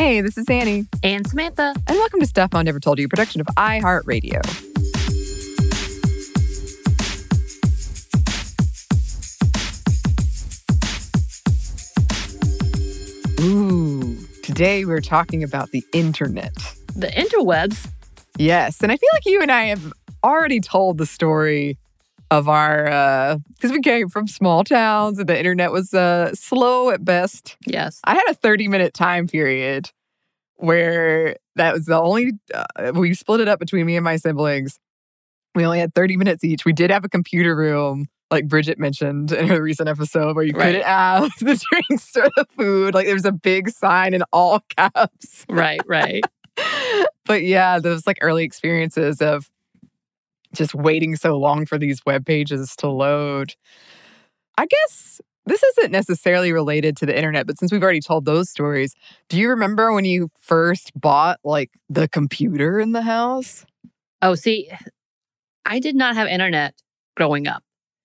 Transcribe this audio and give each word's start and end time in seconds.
Hey, 0.00 0.22
this 0.22 0.38
is 0.38 0.48
Annie. 0.48 0.86
And 1.02 1.26
Samantha. 1.26 1.74
And 1.86 1.98
welcome 1.98 2.20
to 2.20 2.26
Stuff 2.26 2.54
Mom 2.54 2.64
Never 2.64 2.80
Told 2.80 2.98
You, 2.98 3.04
a 3.04 3.08
production 3.10 3.42
of 3.42 3.46
iHeartRadio. 3.48 4.40
Ooh, 13.42 14.16
today 14.42 14.86
we're 14.86 15.02
talking 15.02 15.44
about 15.44 15.70
the 15.72 15.84
internet. 15.92 16.54
The 16.96 17.08
interwebs? 17.08 17.86
Yes. 18.38 18.80
And 18.80 18.90
I 18.90 18.96
feel 18.96 19.10
like 19.12 19.26
you 19.26 19.42
and 19.42 19.52
I 19.52 19.64
have 19.64 19.92
already 20.24 20.60
told 20.60 20.96
the 20.96 21.04
story 21.04 21.76
of 22.30 22.48
our 22.48 22.84
because 23.48 23.70
uh, 23.70 23.74
we 23.74 23.80
came 23.80 24.08
from 24.08 24.26
small 24.26 24.64
towns 24.64 25.18
and 25.18 25.28
the 25.28 25.36
internet 25.36 25.72
was 25.72 25.92
uh, 25.92 26.32
slow 26.34 26.90
at 26.90 27.04
best. 27.04 27.56
Yes, 27.66 28.00
I 28.04 28.14
had 28.14 28.24
a 28.28 28.34
thirty 28.34 28.68
minute 28.68 28.94
time 28.94 29.26
period 29.26 29.90
where 30.60 31.36
that 31.56 31.74
was 31.74 31.86
the 31.86 32.00
only 32.00 32.32
uh, 32.54 32.92
we 32.94 33.14
split 33.14 33.40
it 33.40 33.48
up 33.48 33.58
between 33.58 33.86
me 33.86 33.96
and 33.96 34.04
my 34.04 34.16
siblings. 34.16 34.78
We 35.54 35.64
only 35.64 35.80
had 35.80 35.94
thirty 35.94 36.16
minutes 36.16 36.44
each. 36.44 36.64
We 36.64 36.72
did 36.72 36.90
have 36.90 37.04
a 37.04 37.08
computer 37.08 37.56
room. 37.56 38.06
Like 38.30 38.46
Bridget 38.46 38.78
mentioned 38.78 39.32
in 39.32 39.48
her 39.48 39.60
recent 39.60 39.88
episode, 39.88 40.36
where 40.36 40.44
you 40.44 40.52
right. 40.52 40.66
couldn't 40.66 40.84
have 40.84 41.30
the 41.40 41.60
drinks 41.70 42.16
or 42.16 42.28
the 42.36 42.46
food. 42.56 42.94
Like 42.94 43.06
there's 43.06 43.24
a 43.24 43.32
big 43.32 43.70
sign 43.70 44.14
in 44.14 44.22
all 44.32 44.60
caps. 44.76 45.44
Right, 45.48 45.80
right. 45.86 46.22
but 47.24 47.42
yeah, 47.42 47.80
those 47.80 48.06
like 48.06 48.18
early 48.20 48.44
experiences 48.44 49.20
of 49.20 49.50
just 50.54 50.74
waiting 50.74 51.16
so 51.16 51.36
long 51.38 51.66
for 51.66 51.78
these 51.78 52.04
web 52.04 52.26
pages 52.26 52.76
to 52.76 52.88
load. 52.88 53.54
I 54.58 54.66
guess 54.66 55.20
this 55.46 55.62
isn't 55.62 55.90
necessarily 55.90 56.52
related 56.52 56.96
to 56.98 57.06
the 57.06 57.16
internet, 57.16 57.46
but 57.46 57.58
since 57.58 57.72
we've 57.72 57.82
already 57.82 58.00
told 58.00 58.24
those 58.24 58.50
stories, 58.50 58.94
do 59.28 59.38
you 59.38 59.48
remember 59.48 59.92
when 59.92 60.04
you 60.04 60.28
first 60.40 60.92
bought 60.94 61.40
like 61.44 61.70
the 61.88 62.08
computer 62.08 62.78
in 62.78 62.92
the 62.92 63.02
house? 63.02 63.64
Oh, 64.22 64.34
see, 64.34 64.70
I 65.64 65.78
did 65.78 65.96
not 65.96 66.14
have 66.14 66.28
internet 66.28 66.74
growing 67.16 67.46
up. 67.46 67.62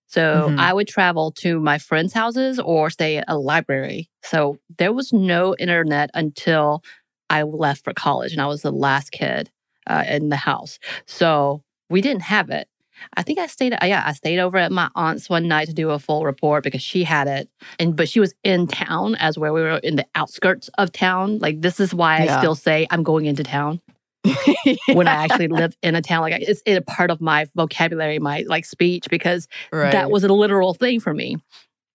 So 0.07 0.47
mm-hmm. 0.47 0.59
I 0.59 0.71
would 0.71 0.87
travel 0.87 1.31
to 1.39 1.59
my 1.59 1.77
friends' 1.77 2.13
houses 2.13 2.59
or 2.59 2.89
stay 2.89 3.17
at 3.17 3.25
a 3.27 3.37
library. 3.37 4.09
So 4.23 4.59
there 4.77 4.93
was 4.93 5.11
no 5.11 5.55
internet 5.57 6.09
until 6.13 6.83
I 7.29 7.43
left 7.43 7.83
for 7.83 7.93
college 7.93 8.31
and 8.31 8.41
I 8.41 8.45
was 8.45 8.61
the 8.61 8.71
last 8.71 9.11
kid 9.11 9.49
uh, 9.87 10.03
in 10.07 10.29
the 10.29 10.37
house. 10.37 10.79
So 11.05 11.63
we 11.89 12.01
didn't 12.01 12.23
have 12.23 12.49
it. 12.49 12.67
I 13.15 13.23
think 13.23 13.39
I 13.39 13.47
stayed. 13.47 13.75
Yeah, 13.83 14.03
I 14.05 14.13
stayed 14.13 14.39
over 14.39 14.57
at 14.57 14.71
my 14.71 14.89
aunt's 14.95 15.29
one 15.29 15.47
night 15.47 15.67
to 15.67 15.73
do 15.73 15.91
a 15.91 15.99
full 15.99 16.25
report 16.25 16.63
because 16.63 16.81
she 16.81 17.03
had 17.03 17.27
it, 17.27 17.49
and 17.79 17.95
but 17.95 18.09
she 18.09 18.19
was 18.19 18.33
in 18.43 18.67
town 18.67 19.15
as 19.15 19.37
where 19.37 19.53
we 19.53 19.61
were 19.61 19.77
in 19.77 19.95
the 19.95 20.05
outskirts 20.15 20.69
of 20.77 20.91
town. 20.91 21.39
Like 21.39 21.61
this 21.61 21.79
is 21.79 21.93
why 21.93 22.23
yeah. 22.23 22.35
I 22.35 22.39
still 22.39 22.55
say 22.55 22.87
I'm 22.89 23.03
going 23.03 23.25
into 23.25 23.43
town 23.43 23.81
yeah. 24.23 24.75
when 24.93 25.07
I 25.07 25.23
actually 25.23 25.47
live 25.47 25.75
in 25.81 25.95
a 25.95 26.01
town. 26.01 26.21
Like 26.21 26.41
it's, 26.41 26.61
it's 26.65 26.77
a 26.77 26.81
part 26.81 27.11
of 27.11 27.21
my 27.21 27.47
vocabulary, 27.55 28.19
my 28.19 28.43
like 28.47 28.65
speech 28.65 29.05
because 29.09 29.47
right. 29.71 29.91
that 29.91 30.11
was 30.11 30.23
a 30.23 30.33
literal 30.33 30.73
thing 30.73 30.99
for 30.99 31.13
me. 31.13 31.37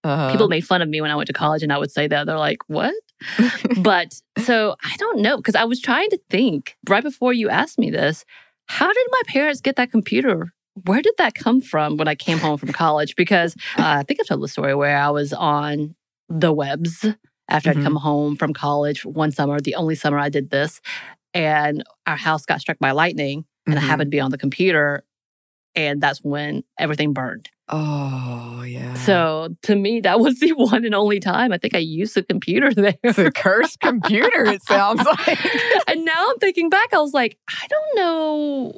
Uh-huh. 0.02 0.32
People 0.32 0.48
made 0.48 0.66
fun 0.66 0.80
of 0.80 0.88
me 0.88 1.00
when 1.02 1.10
I 1.10 1.16
went 1.16 1.26
to 1.26 1.34
college, 1.34 1.62
and 1.62 1.72
I 1.72 1.78
would 1.78 1.90
say 1.90 2.08
that 2.08 2.26
they're 2.26 2.38
like, 2.38 2.58
"What?" 2.68 2.94
but 3.82 4.18
so 4.38 4.76
I 4.82 4.96
don't 4.96 5.20
know 5.20 5.36
because 5.36 5.54
I 5.54 5.64
was 5.64 5.78
trying 5.78 6.08
to 6.10 6.20
think 6.30 6.76
right 6.88 7.02
before 7.02 7.34
you 7.34 7.50
asked 7.50 7.78
me 7.78 7.90
this 7.90 8.24
how 8.70 8.86
did 8.86 9.06
my 9.10 9.22
parents 9.26 9.60
get 9.60 9.74
that 9.76 9.90
computer? 9.90 10.52
Where 10.84 11.02
did 11.02 11.14
that 11.18 11.34
come 11.34 11.60
from 11.60 11.96
when 11.96 12.08
I 12.08 12.14
came 12.14 12.38
home 12.38 12.56
from 12.56 12.72
college? 12.72 13.16
Because 13.16 13.54
uh, 13.78 13.98
I 13.98 14.02
think 14.02 14.20
I've 14.20 14.26
told 14.26 14.42
the 14.42 14.48
story 14.48 14.74
where 14.74 14.96
I 14.96 15.10
was 15.10 15.32
on 15.32 15.94
the 16.28 16.52
webs 16.52 17.06
after 17.50 17.70
mm-hmm. 17.70 17.80
I'd 17.80 17.84
come 17.84 17.96
home 17.96 18.36
from 18.36 18.54
college 18.54 19.04
one 19.04 19.32
summer, 19.32 19.60
the 19.60 19.74
only 19.74 19.96
summer 19.96 20.18
I 20.18 20.28
did 20.28 20.50
this. 20.50 20.80
And 21.34 21.82
our 22.06 22.16
house 22.16 22.44
got 22.46 22.60
struck 22.60 22.78
by 22.78 22.92
lightning, 22.92 23.44
and 23.66 23.74
mm-hmm. 23.74 23.84
I 23.84 23.86
happened 23.86 24.10
to 24.10 24.14
be 24.16 24.20
on 24.20 24.30
the 24.30 24.38
computer. 24.38 25.04
And 25.76 26.00
that's 26.00 26.18
when 26.24 26.64
everything 26.78 27.12
burned. 27.12 27.48
Oh, 27.68 28.64
yeah. 28.66 28.94
So 28.94 29.54
to 29.62 29.76
me, 29.76 30.00
that 30.00 30.18
was 30.18 30.40
the 30.40 30.52
one 30.56 30.84
and 30.84 30.94
only 30.94 31.20
time 31.20 31.52
I 31.52 31.58
think 31.58 31.74
I 31.74 31.78
used 31.78 32.14
the 32.14 32.24
computer 32.24 32.74
there. 32.74 32.94
It's 33.04 33.18
a 33.18 33.30
cursed 33.30 33.80
computer, 33.80 34.44
it 34.44 34.62
sounds 34.64 35.04
like. 35.04 35.38
and 35.88 36.04
now 36.04 36.26
I'm 36.30 36.38
thinking 36.38 36.68
back, 36.68 36.92
I 36.92 36.98
was 36.98 37.14
like, 37.14 37.38
I 37.48 37.66
don't 37.68 37.96
know 37.96 38.72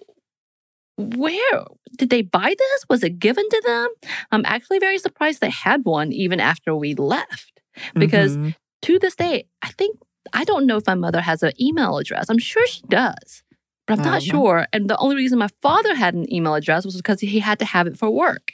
where 0.99 1.65
did 1.97 2.11
they 2.11 2.23
buy 2.23 2.55
this? 2.57 2.85
Was 2.89 3.03
it 3.03 3.19
given 3.19 3.49
to 3.49 3.63
them? 3.65 3.89
I'm 4.31 4.45
actually 4.47 4.79
very 4.79 4.99
surprised 4.99 5.41
they 5.41 5.51
had 5.51 5.85
one 5.85 6.13
even 6.13 6.41
after 6.41 6.75
we 6.75 6.95
left. 6.95 7.61
Because 7.95 8.37
mm-hmm. 8.37 8.51
to 8.83 8.99
this 8.99 9.17
day, 9.17 9.47
I 9.63 9.69
think 9.73 9.99
I 10.33 10.45
don't 10.45 10.67
know 10.67 10.77
if 10.77 10.87
my 10.87 10.95
mother 10.95 11.21
has 11.21 11.43
an 11.43 11.53
email 11.61 11.99
address. 11.99 12.27
I'm 12.29 12.39
sure 12.39 12.67
she 12.67 12.83
does, 12.89 13.43
but 13.87 13.99
I'm 13.99 14.05
not 14.05 14.19
uh-huh. 14.19 14.21
sure. 14.21 14.67
And 14.73 14.89
the 14.89 14.97
only 14.99 15.17
reason 15.17 15.39
my 15.39 15.49
father 15.61 15.95
had 15.95 16.15
an 16.15 16.33
email 16.33 16.55
address 16.55 16.85
was 16.85 16.97
because 16.97 17.21
he 17.21 17.41
had 17.41 17.59
to 17.61 17.65
have 17.65 17.87
it 17.87 17.99
for 17.99 18.11
work. 18.11 18.53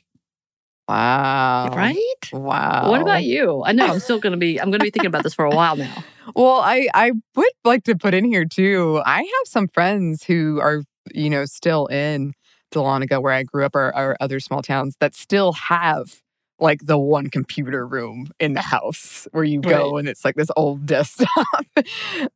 Wow. 0.88 1.68
Right? 1.74 2.32
Wow. 2.32 2.90
What 2.90 3.02
about 3.02 3.24
you? 3.24 3.62
I 3.64 3.72
know 3.72 3.86
I'm 3.86 4.00
still 4.00 4.18
going 4.18 4.32
to 4.32 4.38
be 4.38 4.58
I'm 4.58 4.70
going 4.70 4.80
to 4.80 4.84
be 4.84 4.90
thinking 4.90 5.08
about 5.08 5.22
this 5.22 5.34
for 5.34 5.44
a 5.44 5.54
while 5.54 5.76
now. 5.76 6.04
Well, 6.36 6.60
I 6.60 6.88
I 6.92 7.12
would 7.36 7.52
like 7.64 7.84
to 7.84 7.96
put 7.96 8.12
in 8.12 8.26
here 8.26 8.44
too. 8.44 9.00
I 9.06 9.20
have 9.20 9.46
some 9.46 9.66
friends 9.66 10.22
who 10.24 10.60
are, 10.60 10.82
you 11.14 11.30
know, 11.30 11.46
still 11.46 11.86
in 11.86 12.34
Dahlonega 12.72 13.22
where 13.22 13.32
I 13.32 13.42
grew 13.42 13.64
up 13.64 13.74
or, 13.74 13.96
or 13.96 14.16
other 14.20 14.40
small 14.40 14.62
towns 14.62 14.96
that 15.00 15.14
still 15.14 15.52
have 15.52 16.20
like 16.60 16.80
the 16.84 16.98
one 16.98 17.30
computer 17.30 17.86
room 17.86 18.30
in 18.40 18.54
the 18.54 18.60
house 18.60 19.28
where 19.32 19.44
you 19.44 19.60
go 19.60 19.92
right. 19.92 20.00
and 20.00 20.08
it's 20.08 20.24
like 20.24 20.34
this 20.34 20.50
old 20.56 20.86
desktop. 20.86 21.28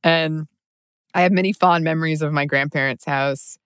and 0.04 0.46
I 1.14 1.22
have 1.22 1.32
many 1.32 1.52
fond 1.52 1.84
memories 1.84 2.22
of 2.22 2.32
my 2.32 2.46
grandparents' 2.46 3.04
house 3.04 3.58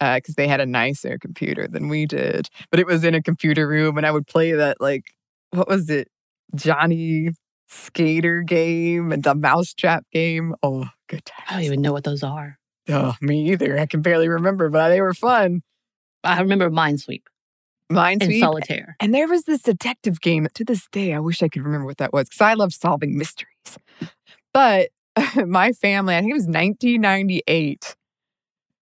because 0.00 0.34
uh, 0.34 0.36
they 0.36 0.48
had 0.48 0.60
a 0.60 0.66
nicer 0.66 1.18
computer 1.18 1.68
than 1.68 1.88
we 1.88 2.06
did. 2.06 2.48
But 2.70 2.80
it 2.80 2.86
was 2.86 3.04
in 3.04 3.14
a 3.14 3.22
computer 3.22 3.68
room, 3.68 3.96
and 3.96 4.06
I 4.06 4.10
would 4.10 4.26
play 4.26 4.52
that 4.52 4.80
like 4.80 5.04
what 5.50 5.68
was 5.68 5.88
it, 5.90 6.08
Johnny 6.54 7.30
Skater 7.68 8.42
game 8.42 9.12
and 9.12 9.22
the 9.22 9.34
Mousetrap 9.34 10.04
game. 10.12 10.54
Oh, 10.62 10.86
good 11.08 11.24
times. 11.24 11.46
I 11.48 11.54
don't 11.54 11.64
even 11.64 11.82
know 11.82 11.92
what 11.92 12.04
those 12.04 12.22
are. 12.22 12.58
Oh, 12.88 13.14
me 13.20 13.50
either. 13.52 13.78
I 13.78 13.86
can 13.86 14.02
barely 14.02 14.28
remember, 14.28 14.68
but 14.68 14.88
they 14.88 15.00
were 15.00 15.14
fun. 15.14 15.62
I 16.24 16.40
remember 16.40 16.70
Minesweep. 16.70 17.22
Minesweep. 17.92 18.22
And 18.22 18.40
Solitaire. 18.40 18.96
And 19.00 19.14
there 19.14 19.28
was 19.28 19.44
this 19.44 19.62
detective 19.62 20.20
game 20.20 20.48
to 20.54 20.64
this 20.64 20.88
day. 20.90 21.12
I 21.12 21.20
wish 21.20 21.42
I 21.42 21.48
could 21.48 21.62
remember 21.62 21.86
what 21.86 21.98
that 21.98 22.12
was 22.12 22.28
because 22.28 22.40
I 22.40 22.54
love 22.54 22.72
solving 22.72 23.16
mysteries. 23.16 23.78
But 24.52 24.88
my 25.46 25.72
family, 25.72 26.16
I 26.16 26.20
think 26.20 26.30
it 26.30 26.34
was 26.34 26.46
1998 26.46 27.96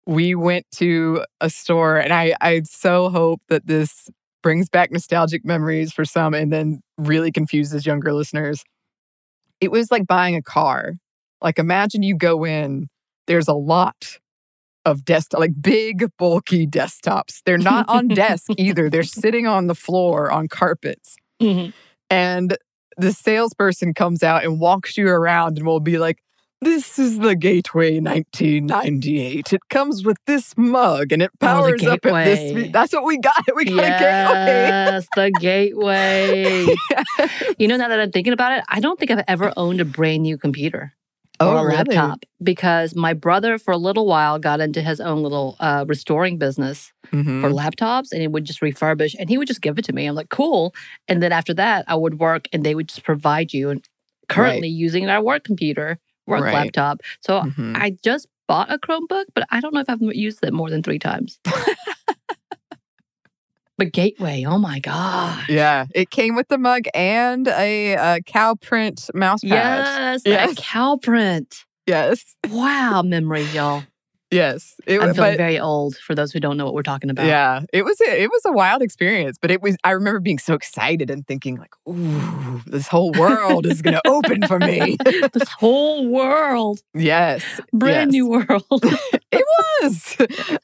we 0.06 0.36
went 0.36 0.66
to 0.72 1.24
a 1.40 1.50
store 1.50 1.98
and 1.98 2.12
I, 2.12 2.36
I 2.42 2.62
so 2.64 3.10
hope 3.10 3.42
that 3.50 3.68
this 3.68 4.10
brings 4.42 4.70
back 4.70 4.92
nostalgic 4.92 5.46
memories 5.46 5.94
for 5.94 6.06
some 6.06 6.34
and 6.34 6.52
then 6.52 6.82
really 6.98 7.32
confuses 7.32 7.86
younger 7.86 8.12
listeners. 8.14 8.64
It 9.60 9.72
was 9.72 9.92
like 9.92 10.08
buying 10.08 10.36
a 10.36 10.42
car. 10.42 10.94
Like 11.42 11.60
imagine 11.60 12.04
you 12.04 12.16
go 12.16 12.44
in, 12.44 12.88
there's 13.28 13.48
a 13.48 13.54
lot 13.54 14.20
of 14.86 15.06
desktop, 15.06 15.40
like 15.40 15.62
big, 15.62 16.06
bulky 16.18 16.68
desktops. 16.68 17.42
They're 17.46 17.58
not 17.58 17.88
on 17.90 18.08
desk 18.08 18.48
either. 18.58 18.90
They're 18.90 19.04
sitting 19.04 19.48
on 19.48 19.68
the 19.68 19.76
floor 19.76 20.32
on 20.32 20.48
carpets. 20.48 21.16
Mm-hmm. 21.42 21.72
And 22.10 22.58
the 22.98 23.14
salesperson 23.14 23.94
comes 23.94 24.24
out 24.24 24.44
and 24.44 24.60
walks 24.60 24.98
you 24.98 25.08
around 25.08 25.58
and 25.58 25.66
will 25.66 25.80
be 25.80 25.98
like, 25.98 26.20
this 26.64 27.00
is 27.00 27.18
the 27.18 27.36
Gateway 27.36 28.00
1998. 28.00 29.52
It 29.52 29.62
comes 29.70 30.06
with 30.06 30.18
this 30.28 30.54
mug 30.56 31.12
and 31.12 31.24
it 31.24 31.32
oh, 31.34 31.38
powers 31.40 31.84
oh, 31.84 31.94
up 31.94 32.06
at 32.06 32.26
this. 32.26 32.72
That's 32.72 32.94
what 32.94 33.04
we 33.04 33.18
got. 33.18 33.34
We 33.56 33.66
got 33.66 33.78
yes, 33.78 34.00
a 34.00 34.04
Gateway. 34.04 34.68
Yes, 34.68 35.08
the 35.16 35.32
Gateway. 35.40 36.76
yes. 37.18 37.56
You 37.58 37.68
know, 37.68 37.78
now 37.78 37.88
that 37.88 38.00
I'm 38.00 38.12
thinking 38.12 38.34
about 38.34 38.52
it, 38.52 38.64
I 38.70 38.80
don't 38.80 39.00
think 39.00 39.10
I've 39.10 39.24
ever 39.28 39.52
owned 39.58 39.82
a 39.82 39.86
brand 39.86 40.22
new 40.22 40.38
computer. 40.38 40.94
Oh, 41.42 41.56
or 41.56 41.60
a 41.60 41.64
really? 41.66 41.78
laptop 41.96 42.24
because 42.42 42.96
my 42.96 43.14
brother 43.14 43.58
for 43.58 43.72
a 43.72 43.78
little 43.78 44.06
while 44.06 44.40
got 44.40 44.60
into 44.60 44.82
his 44.82 45.02
own 45.02 45.24
little 45.24 45.56
uh, 45.60 45.86
restoring 45.88 46.38
business 46.38 46.94
mm-hmm. 47.08 47.42
for 47.42 47.50
laptops 47.50 48.12
and 48.12 48.22
he 48.22 48.28
would 48.28 48.46
just 48.46 48.62
refurbish 48.62 49.16
and 49.20 49.30
he 49.30 49.38
would 49.38 49.48
just 49.48 49.62
give 49.62 49.78
it 49.78 49.86
to 49.86 49.94
me 49.94 50.06
i'm 50.06 50.16
like 50.16 50.30
cool 50.30 50.74
and 51.08 51.22
then 51.22 51.32
after 51.32 51.54
that 51.54 51.84
i 51.88 51.96
would 51.96 52.20
work 52.20 52.48
and 52.54 52.64
they 52.64 52.76
would 52.76 52.88
just 52.88 53.04
provide 53.04 53.54
you 53.54 53.70
and 53.70 53.88
currently 54.30 54.70
right. 54.70 54.72
using 54.72 55.10
our 55.10 55.22
work 55.22 55.44
computer 55.44 56.00
work 56.28 56.44
right. 56.44 56.54
laptop. 56.54 57.02
So 57.22 57.42
mm-hmm. 57.42 57.76
I 57.76 57.98
just 58.04 58.28
bought 58.48 58.72
a 58.72 58.78
Chromebook, 58.78 59.26
but 59.34 59.46
I 59.52 59.60
don't 59.60 59.74
know 59.74 59.82
if 59.82 59.90
I've 59.90 60.02
used 60.02 60.44
it 60.44 60.54
more 60.54 60.70
than 60.70 60.84
three 60.84 61.00
times. 61.00 61.40
but 63.82 63.94
Gateway, 63.94 64.46
oh 64.48 64.60
my 64.60 64.78
god! 64.80 65.50
Yeah, 65.50 65.88
it 65.96 66.12
came 66.12 66.36
with 66.36 66.50
the 66.50 66.60
mug 66.60 66.84
and 66.94 67.48
a, 67.48 67.94
a 67.94 68.22
cow 68.22 68.54
print 68.54 69.10
mouse 69.16 69.42
pad. 69.42 70.22
Yes, 70.22 70.22
yes, 70.24 70.54
cow 70.56 70.98
print. 70.98 71.66
Yes. 71.88 72.36
Wow, 72.50 73.02
memory, 73.02 73.42
y'all. 73.46 73.84
Yes, 74.32 74.76
it, 74.88 75.02
I'm 75.02 75.14
feeling 75.14 75.34
but, 75.34 75.38
very 75.38 75.60
old 75.60 75.98
for 75.98 76.16
those 76.16 76.32
who 76.32 76.40
don't 76.40 76.56
know 76.56 76.64
what 76.64 76.74
we're 76.74 76.84
talking 76.84 77.10
about. 77.10 77.26
Yeah, 77.26 77.64
it 77.74 77.84
was 77.84 78.00
a, 78.00 78.22
it 78.24 78.30
was 78.30 78.42
a 78.46 78.54
wild 78.54 78.82
experience, 78.82 79.38
but 79.40 79.52
it 79.52 79.62
was. 79.62 79.76
I 79.84 79.92
remember 79.92 80.22
being 80.22 80.40
so 80.40 80.54
excited 80.54 81.10
and 81.10 81.28
thinking 81.28 81.58
like, 81.58 81.74
"Ooh, 81.88 82.62
this 82.66 82.88
whole 82.88 83.12
world 83.12 83.66
is 83.66 83.82
going 83.82 83.96
to 83.96 84.08
open 84.08 84.48
for 84.48 84.58
me. 84.58 84.96
this 85.34 85.50
whole 85.50 86.08
world. 86.08 86.82
Yes, 86.94 87.44
brand 87.74 88.14
yes. 88.14 88.22
new 88.22 88.30
world. 88.30 88.86
it 89.32 89.46
was. 89.82 90.18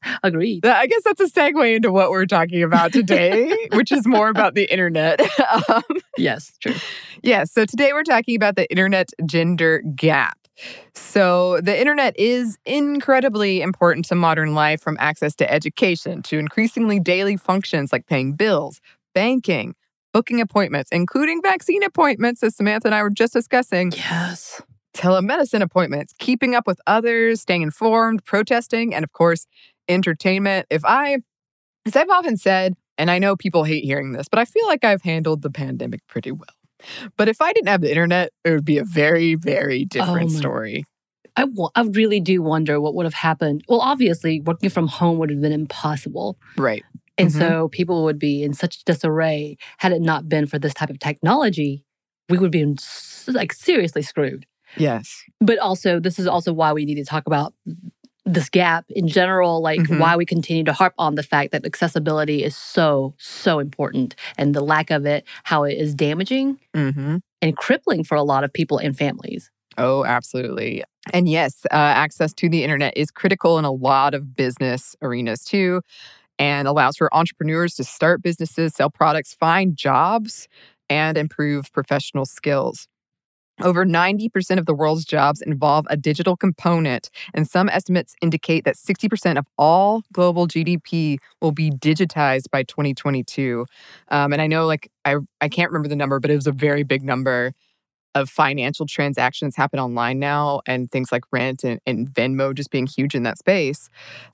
Agreed. 0.23 0.65
I 0.65 0.87
guess 0.87 1.03
that's 1.03 1.19
a 1.19 1.27
segue 1.27 1.75
into 1.75 1.91
what 1.91 2.09
we're 2.09 2.25
talking 2.25 2.63
about 2.63 2.93
today, 2.93 3.67
which 3.73 3.91
is 3.91 4.07
more 4.07 4.29
about 4.29 4.55
the 4.55 4.71
internet. 4.71 5.19
um, 5.69 5.83
yes, 6.17 6.53
true. 6.61 6.75
Yes. 7.21 7.51
So 7.51 7.65
today 7.65 7.91
we're 7.91 8.03
talking 8.03 8.37
about 8.37 8.55
the 8.55 8.69
internet 8.71 9.09
gender 9.25 9.81
gap. 9.93 10.37
So, 10.93 11.61
the 11.61 11.79
internet 11.79 12.17
is 12.19 12.57
incredibly 12.65 13.61
important 13.61 14.05
to 14.05 14.15
modern 14.15 14.53
life 14.53 14.81
from 14.81 14.97
access 14.99 15.35
to 15.35 15.51
education 15.51 16.21
to 16.23 16.37
increasingly 16.37 16.99
daily 16.99 17.37
functions 17.37 17.91
like 17.91 18.07
paying 18.07 18.33
bills, 18.33 18.81
banking, 19.13 19.75
booking 20.13 20.41
appointments, 20.41 20.89
including 20.91 21.41
vaccine 21.41 21.83
appointments, 21.83 22.41
as 22.43 22.55
Samantha 22.55 22.87
and 22.87 22.95
I 22.95 23.03
were 23.03 23.09
just 23.09 23.33
discussing. 23.33 23.91
Yes. 23.91 24.61
Telemedicine 24.95 25.61
appointments, 25.61 26.13
keeping 26.17 26.55
up 26.55 26.65
with 26.65 26.81
others, 26.87 27.41
staying 27.41 27.61
informed, 27.61 28.25
protesting, 28.25 28.95
and 28.95 29.03
of 29.03 29.13
course, 29.13 29.45
entertainment. 29.87 30.65
If 30.71 30.83
I, 30.83 31.19
as 31.85 31.95
I've 31.95 32.09
often 32.09 32.37
said, 32.37 32.73
and 32.97 33.11
I 33.11 33.19
know 33.19 33.35
people 33.35 33.63
hate 33.63 33.83
hearing 33.83 34.13
this, 34.13 34.27
but 34.27 34.39
I 34.39 34.45
feel 34.45 34.65
like 34.65 34.83
I've 34.83 35.03
handled 35.03 35.43
the 35.43 35.51
pandemic 35.51 36.01
pretty 36.07 36.31
well. 36.31 36.56
But 37.17 37.27
if 37.29 37.41
I 37.41 37.53
didn't 37.53 37.69
have 37.69 37.81
the 37.81 37.89
internet, 37.89 38.31
it 38.43 38.51
would 38.51 38.65
be 38.65 38.77
a 38.77 38.83
very, 38.83 39.35
very 39.35 39.85
different 39.85 40.31
oh 40.31 40.35
story. 40.35 40.85
I, 41.35 41.41
w- 41.41 41.69
I 41.75 41.81
really 41.81 42.19
do 42.19 42.41
wonder 42.41 42.81
what 42.81 42.95
would 42.95 43.05
have 43.05 43.13
happened. 43.13 43.63
Well, 43.67 43.81
obviously, 43.81 44.41
working 44.41 44.69
from 44.69 44.87
home 44.87 45.19
would 45.19 45.29
have 45.29 45.41
been 45.41 45.51
impossible. 45.51 46.37
Right. 46.57 46.83
And 47.17 47.29
mm-hmm. 47.29 47.39
so 47.39 47.67
people 47.69 48.03
would 48.03 48.19
be 48.19 48.43
in 48.43 48.53
such 48.53 48.83
disarray 48.85 49.57
had 49.77 49.91
it 49.91 50.01
not 50.01 50.27
been 50.27 50.47
for 50.47 50.59
this 50.59 50.73
type 50.73 50.89
of 50.89 50.99
technology. 50.99 51.83
We 52.29 52.37
would 52.37 52.51
be 52.51 52.75
like 53.27 53.53
seriously 53.53 54.01
screwed. 54.01 54.45
Yes. 54.75 55.23
But 55.39 55.59
also, 55.59 55.99
this 55.99 56.19
is 56.19 56.27
also 56.27 56.51
why 56.53 56.73
we 56.73 56.85
need 56.85 56.95
to 56.95 57.05
talk 57.05 57.25
about 57.25 57.53
this 58.27 58.49
gap 58.49 58.85
in 58.89 59.07
general, 59.07 59.61
like 59.61 59.79
mm-hmm. 59.79 59.99
why 59.99 60.15
we 60.15 60.25
continue 60.25 60.63
to 60.63 60.73
harp 60.73 60.93
on 60.97 61.15
the 61.15 61.23
fact 61.23 61.51
that 61.51 61.65
accessibility 61.65 62.43
is 62.43 62.55
so, 62.55 63.13
so 63.17 63.59
important 63.59 64.15
and 64.37 64.53
the 64.53 64.61
lack 64.61 64.91
of 64.91 65.05
it, 65.05 65.25
how 65.43 65.63
it 65.63 65.73
is 65.73 65.95
damaging 65.95 66.59
mm-hmm. 66.73 67.17
and 67.41 67.57
crippling 67.57 68.03
for 68.03 68.15
a 68.15 68.23
lot 68.23 68.43
of 68.43 68.51
people 68.51 68.77
and 68.77 68.97
families. 68.97 69.49
Oh, 69.77 70.03
absolutely. 70.05 70.83
And 71.13 71.29
yes, 71.29 71.65
uh, 71.71 71.75
access 71.75 72.33
to 72.33 72.49
the 72.49 72.63
internet 72.63 72.95
is 72.97 73.11
critical 73.11 73.59
in 73.59 73.65
a 73.65 73.71
lot 73.71 74.13
of 74.13 74.35
business 74.35 74.95
arenas 75.01 75.43
too, 75.43 75.81
and 76.39 76.67
allows 76.67 76.97
for 76.97 77.13
entrepreneurs 77.15 77.75
to 77.75 77.83
start 77.83 78.21
businesses, 78.21 78.73
sell 78.73 78.89
products, 78.89 79.33
find 79.33 79.77
jobs, 79.77 80.47
and 80.89 81.17
improve 81.17 81.71
professional 81.71 82.25
skills. 82.25 82.87
Over 83.61 83.85
90% 83.85 84.59
of 84.59 84.67
the 84.67 84.73
world's 84.73 85.03
jobs 85.03 85.41
involve 85.41 85.87
a 85.89 85.97
digital 85.97 86.37
component, 86.37 87.09
and 87.33 87.47
some 87.47 87.69
estimates 87.69 88.15
indicate 88.21 88.65
that 88.65 88.75
60% 88.75 89.37
of 89.37 89.47
all 89.57 90.03
global 90.13 90.47
GDP 90.47 91.17
will 91.41 91.51
be 91.51 91.71
digitized 91.71 92.51
by 92.51 92.63
2022. 92.63 93.65
Um, 94.09 94.31
and 94.31 94.41
I 94.41 94.47
know, 94.47 94.67
like, 94.67 94.91
I, 95.05 95.15
I 95.41 95.49
can't 95.49 95.71
remember 95.71 95.89
the 95.89 95.95
number, 95.95 96.19
but 96.19 96.29
it 96.29 96.35
was 96.35 96.47
a 96.47 96.51
very 96.51 96.83
big 96.83 97.03
number 97.03 97.53
of 98.17 98.29
financial 98.29 98.85
transactions 98.85 99.55
happen 99.55 99.79
online 99.79 100.19
now 100.19 100.61
and 100.65 100.91
things 100.91 101.11
like 101.11 101.23
rent 101.31 101.63
and, 101.63 101.79
and, 101.85 102.07
Venmo 102.07 102.53
just 102.53 102.71
being 102.71 102.87
huge 102.87 103.13
in 103.15 103.23
that 103.23 103.37
space. 103.37 103.89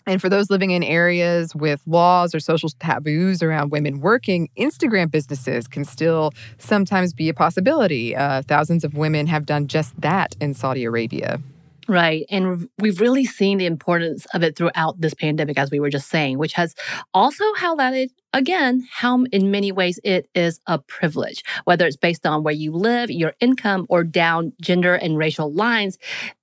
And 0.06 0.22
for 0.22 0.30
those 0.30 0.50
living 0.50 0.72
in 0.72 0.84
areas 0.84 1.56
with 1.56 1.82
laws 1.86 2.34
or 2.34 2.40
social 2.40 2.70
taboos 2.80 3.42
around 3.42 3.72
women 3.72 4.00
working, 4.00 4.50
Instagram 4.58 5.12
businesses 5.12 5.68
can 5.68 5.84
still 5.84 6.32
sometimes 6.58 7.14
be 7.14 7.30
a 7.30 7.34
possibility. 7.34 8.16
Uh, 8.16 8.42
thousands 8.44 8.84
of 8.84 8.94
women 8.96 9.28
have 9.28 9.46
done 9.46 9.68
just 9.68 10.00
that 10.00 10.36
in 10.40 10.54
Saudi 10.54 10.84
Arabia. 10.84 11.40
Right. 11.88 12.26
And 12.30 12.70
we've 12.80 13.02
really 13.02 13.26
seen 13.26 13.58
the 13.58 13.66
importance 13.66 14.26
of 14.34 14.44
it 14.44 14.56
throughout 14.56 15.02
this 15.02 15.14
pandemic, 15.14 15.58
as 15.58 15.70
we 15.70 15.80
were 15.80 15.90
just 15.90 16.10
saying, 16.10 16.38
which 16.38 16.54
has 16.54 16.76
also 17.14 17.44
highlighted, 17.54 18.10
again, 18.32 18.88
how 18.92 19.24
in 19.32 19.52
many 19.52 19.72
ways 19.72 20.00
it 20.04 20.30
is 20.34 20.60
a 20.68 20.80
privilege, 20.80 21.44
whether 21.66 21.86
it's 21.86 21.98
based 21.98 22.26
on 22.26 22.44
where 22.44 22.54
you 22.54 22.72
live, 22.72 23.12
your 23.12 23.34
income, 23.40 23.86
or 23.90 24.04
down 24.04 24.54
gender 24.62 24.96
and 24.96 25.18
racial 25.18 25.52
lines, 25.52 25.98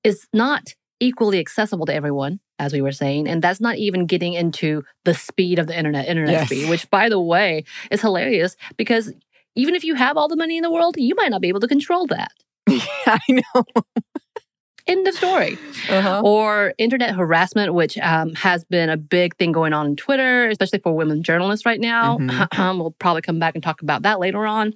is 0.04 0.26
not 0.32 0.74
equally 1.00 1.38
accessible 1.38 1.86
to 1.86 1.94
everyone, 1.94 2.40
as 2.58 2.72
we 2.74 2.82
were 2.82 2.92
saying. 2.92 3.26
And 3.26 3.40
that's 3.40 3.60
not 3.60 3.76
even 3.76 4.06
getting 4.06 4.34
into 4.34 4.82
the 5.04 5.14
speed 5.14 5.58
of 5.58 5.66
the 5.66 5.76
internet, 5.76 6.06
internet 6.06 6.34
yes. 6.34 6.46
speed, 6.46 6.68
which, 6.68 6.88
by 6.90 7.08
the 7.08 7.20
way, 7.20 7.64
is 7.90 8.02
hilarious 8.02 8.56
because 8.76 9.12
even 9.56 9.74
if 9.74 9.84
you 9.84 9.94
have 9.94 10.16
all 10.16 10.28
the 10.28 10.36
money 10.36 10.58
in 10.58 10.62
the 10.62 10.70
world, 10.70 10.96
you 10.98 11.14
might 11.14 11.30
not 11.30 11.40
be 11.40 11.48
able 11.48 11.60
to 11.60 11.68
control 11.68 12.06
that. 12.08 12.32
Yeah, 13.06 13.18
I 13.28 13.32
know. 13.32 13.64
End 14.86 15.06
of 15.06 15.14
story. 15.14 15.58
Uh-huh. 15.88 16.22
Or 16.24 16.74
internet 16.78 17.14
harassment, 17.14 17.74
which 17.74 17.98
um, 17.98 18.34
has 18.34 18.64
been 18.64 18.90
a 18.90 18.96
big 18.96 19.36
thing 19.36 19.52
going 19.52 19.72
on 19.72 19.86
in 19.86 19.96
Twitter, 19.96 20.48
especially 20.48 20.78
for 20.78 20.94
women 20.94 21.22
journalists 21.22 21.66
right 21.66 21.80
now. 21.80 22.18
Mm-hmm. 22.18 22.78
we'll 22.78 22.92
probably 22.92 23.22
come 23.22 23.38
back 23.38 23.54
and 23.54 23.62
talk 23.62 23.82
about 23.82 24.02
that 24.02 24.20
later 24.20 24.46
on. 24.46 24.74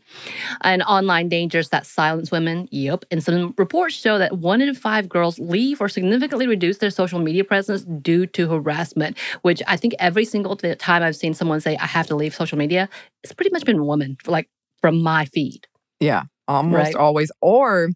And 0.62 0.82
online 0.82 1.28
dangers 1.28 1.68
that 1.70 1.86
silence 1.86 2.30
women. 2.30 2.68
Yep. 2.70 3.04
And 3.10 3.22
some 3.22 3.54
reports 3.56 3.94
show 3.94 4.18
that 4.18 4.38
one 4.38 4.60
in 4.60 4.74
five 4.74 5.08
girls 5.08 5.38
leave 5.38 5.80
or 5.80 5.88
significantly 5.88 6.46
reduce 6.46 6.78
their 6.78 6.90
social 6.90 7.18
media 7.18 7.44
presence 7.44 7.84
due 7.84 8.26
to 8.26 8.48
harassment, 8.48 9.18
which 9.42 9.62
I 9.66 9.76
think 9.76 9.94
every 9.98 10.24
single 10.24 10.56
time 10.56 11.02
I've 11.02 11.16
seen 11.16 11.34
someone 11.34 11.60
say, 11.60 11.76
I 11.76 11.86
have 11.86 12.06
to 12.08 12.16
leave 12.16 12.34
social 12.34 12.58
media, 12.58 12.88
it's 13.22 13.32
pretty 13.32 13.50
much 13.50 13.64
been 13.64 13.86
women, 13.86 14.16
like 14.26 14.48
from 14.80 15.02
my 15.02 15.24
feed. 15.26 15.66
Yeah, 16.00 16.24
almost 16.48 16.94
right? 16.94 16.94
always. 16.94 17.32
Or 17.40 17.90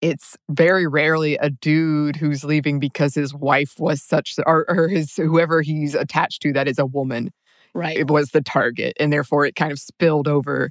it's 0.00 0.36
very 0.48 0.86
rarely 0.86 1.36
a 1.36 1.50
dude 1.50 2.16
who's 2.16 2.44
leaving 2.44 2.78
because 2.78 3.14
his 3.14 3.34
wife 3.34 3.74
was 3.78 4.02
such 4.02 4.36
or, 4.46 4.64
or 4.68 4.88
his 4.88 5.14
whoever 5.16 5.62
he's 5.62 5.94
attached 5.94 6.42
to 6.42 6.52
that 6.52 6.68
is 6.68 6.78
a 6.78 6.86
woman 6.86 7.30
right. 7.74 7.96
it 7.96 8.08
was 8.08 8.30
the 8.30 8.40
target 8.40 8.96
and 9.00 9.12
therefore 9.12 9.44
it 9.44 9.56
kind 9.56 9.72
of 9.72 9.78
spilled 9.78 10.28
over 10.28 10.68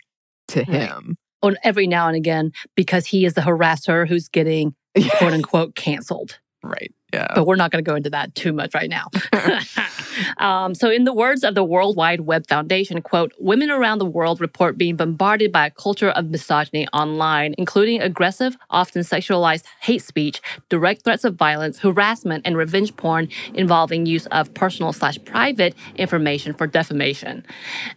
to 0.47 0.59
right. 0.59 0.67
him. 0.67 1.17
On 1.43 1.55
every 1.63 1.87
now 1.87 2.07
and 2.07 2.15
again 2.15 2.51
because 2.75 3.05
he 3.05 3.25
is 3.25 3.33
the 3.33 3.41
harasser 3.41 4.07
who's 4.07 4.27
getting 4.27 4.75
quote 5.17 5.33
unquote 5.33 5.75
canceled. 5.75 6.39
Right 6.63 6.93
yeah. 7.13 7.27
But 7.33 7.47
we're 7.47 7.55
not 7.55 7.71
going 7.71 7.83
to 7.83 7.89
go 7.89 7.95
into 7.95 8.09
that 8.09 8.35
too 8.35 8.51
much 8.51 8.73
right 8.73 8.89
now. 8.89 9.07
um, 10.37 10.75
so, 10.75 10.89
in 10.89 11.05
the 11.05 11.13
words 11.13 11.45
of 11.45 11.55
the 11.55 11.63
World 11.63 11.95
Wide 11.95 12.21
Web 12.21 12.45
Foundation, 12.47 13.01
quote, 13.01 13.31
women 13.39 13.69
around 13.69 13.99
the 13.99 14.05
world 14.05 14.41
report 14.41 14.77
being 14.77 14.97
bombarded 14.97 15.51
by 15.51 15.67
a 15.67 15.71
culture 15.71 16.09
of 16.09 16.29
misogyny 16.29 16.85
online, 16.89 17.55
including 17.57 18.01
aggressive, 18.01 18.57
often 18.69 19.03
sexualized 19.03 19.63
hate 19.79 20.01
speech, 20.01 20.41
direct 20.67 21.03
threats 21.05 21.23
of 21.23 21.35
violence, 21.35 21.79
harassment, 21.79 22.45
and 22.45 22.57
revenge 22.57 22.93
porn 22.97 23.29
involving 23.53 24.05
use 24.05 24.25
of 24.27 24.53
personal 24.53 24.91
slash 24.91 25.17
private 25.23 25.75
information 25.95 26.53
for 26.53 26.67
defamation. 26.67 27.45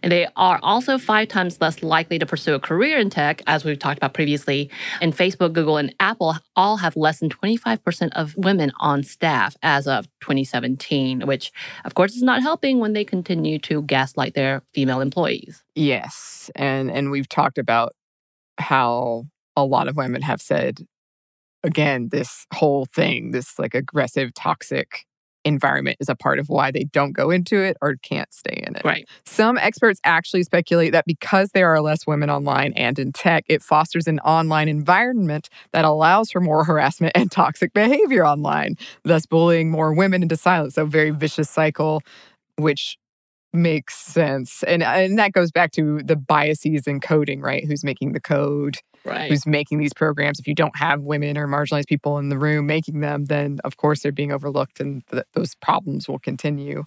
And 0.01 0.11
they 0.11 0.27
are 0.37 0.57
also 0.63 0.97
five 0.97 1.27
times 1.27 1.59
less 1.59 1.83
likely 1.83 2.17
to 2.17 2.25
pursue 2.25 2.53
a 2.53 2.59
career 2.61 2.97
in 2.97 3.09
tech, 3.09 3.41
as 3.45 3.65
we've 3.65 3.77
talked 3.77 3.97
about 3.97 4.13
previously. 4.13 4.69
And 5.01 5.13
Facebook, 5.13 5.51
Google, 5.51 5.75
and 5.75 5.93
Apple 5.99 6.35
all 6.55 6.77
have 6.77 6.95
less 6.95 7.19
than 7.19 7.29
25% 7.29 8.09
of 8.13 8.37
women 8.37 8.71
on 8.79 9.00
on 9.01 9.07
staff 9.07 9.55
as 9.63 9.87
of 9.87 10.05
2017, 10.21 11.25
which 11.25 11.51
of 11.85 11.95
course 11.95 12.15
is 12.15 12.23
not 12.23 12.41
helping 12.41 12.79
when 12.79 12.93
they 12.93 13.03
continue 13.03 13.59
to 13.59 13.81
gaslight 13.83 14.33
their 14.33 14.61
female 14.73 15.01
employees. 15.01 15.63
Yes. 15.75 16.49
And 16.55 16.91
and 16.91 17.11
we've 17.11 17.29
talked 17.29 17.57
about 17.57 17.93
how 18.57 19.25
a 19.55 19.65
lot 19.65 19.87
of 19.87 19.97
women 19.97 20.21
have 20.21 20.41
said 20.41 20.85
again 21.63 22.09
this 22.11 22.45
whole 22.53 22.85
thing, 22.85 23.31
this 23.31 23.57
like 23.59 23.75
aggressive 23.75 24.33
toxic 24.33 25.05
environment 25.43 25.97
is 25.99 26.09
a 26.09 26.15
part 26.15 26.39
of 26.39 26.49
why 26.49 26.71
they 26.71 26.83
don't 26.83 27.13
go 27.13 27.31
into 27.31 27.59
it 27.59 27.77
or 27.81 27.95
can't 27.97 28.31
stay 28.33 28.63
in 28.65 28.75
it. 28.75 28.83
Right. 28.83 29.07
Some 29.25 29.57
experts 29.57 29.99
actually 30.03 30.43
speculate 30.43 30.91
that 30.91 31.05
because 31.05 31.51
there 31.51 31.69
are 31.69 31.81
less 31.81 32.05
women 32.05 32.29
online 32.29 32.73
and 32.73 32.97
in 32.99 33.11
tech, 33.11 33.45
it 33.47 33.61
fosters 33.61 34.07
an 34.07 34.19
online 34.19 34.69
environment 34.69 35.49
that 35.73 35.85
allows 35.85 36.31
for 36.31 36.41
more 36.41 36.63
harassment 36.71 37.13
and 37.15 37.31
toxic 37.31 37.73
behavior 37.73 38.25
online, 38.25 38.75
thus 39.03 39.25
bullying 39.25 39.71
more 39.71 39.93
women 39.93 40.21
into 40.23 40.37
silence. 40.37 40.75
So 40.75 40.85
very 40.85 41.11
vicious 41.11 41.49
cycle 41.49 42.01
which 42.57 42.97
makes 43.53 43.97
sense. 43.97 44.63
And 44.63 44.81
and 44.83 45.19
that 45.19 45.33
goes 45.33 45.51
back 45.51 45.71
to 45.73 46.01
the 46.03 46.15
biases 46.15 46.87
in 46.87 46.99
coding, 46.99 47.41
right? 47.41 47.65
Who's 47.65 47.83
making 47.83 48.13
the 48.13 48.21
code? 48.21 48.77
Right. 49.05 49.29
who's 49.29 49.45
making 49.45 49.79
these 49.79 49.93
programs. 49.93 50.39
If 50.39 50.47
you 50.47 50.55
don't 50.55 50.75
have 50.77 51.01
women 51.01 51.37
or 51.37 51.47
marginalized 51.47 51.87
people 51.87 52.17
in 52.17 52.29
the 52.29 52.37
room 52.37 52.65
making 52.65 53.01
them, 53.01 53.25
then 53.25 53.59
of 53.63 53.77
course 53.77 54.01
they're 54.01 54.11
being 54.11 54.31
overlooked 54.31 54.79
and 54.79 55.05
th- 55.07 55.23
those 55.33 55.55
problems 55.55 56.07
will 56.07 56.19
continue. 56.19 56.83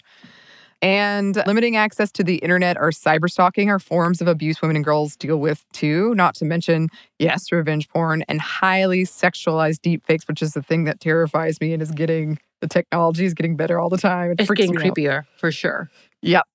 And 0.81 1.41
limiting 1.47 1.77
access 1.77 2.11
to 2.11 2.23
the 2.23 2.35
internet 2.35 2.77
or 2.77 2.91
cyberstalking 2.91 3.69
are 3.69 3.79
forms 3.79 4.21
of 4.21 4.27
abuse 4.27 4.61
women 4.61 4.75
and 4.75 4.85
girls 4.85 5.15
deal 5.15 5.37
with 5.37 5.65
too, 5.71 6.13
not 6.15 6.35
to 6.35 6.45
mention, 6.45 6.89
yes, 7.17 7.51
revenge 7.51 7.87
porn 7.89 8.23
and 8.27 8.41
highly 8.41 9.03
sexualized 9.03 9.79
deepfakes, 9.79 10.27
which 10.27 10.41
is 10.41 10.53
the 10.53 10.61
thing 10.61 10.83
that 10.83 10.99
terrifies 10.99 11.59
me 11.61 11.73
and 11.73 11.81
is 11.81 11.91
getting 11.91 12.37
the 12.61 12.67
technology 12.67 13.25
is 13.25 13.33
getting 13.33 13.55
better 13.55 13.79
all 13.79 13.89
the 13.89 13.97
time. 13.97 14.31
It 14.31 14.39
it's 14.39 14.49
getting 14.49 14.75
creepier 14.75 15.19
out. 15.19 15.25
for 15.37 15.51
sure. 15.51 15.89
Yep. 16.21 16.45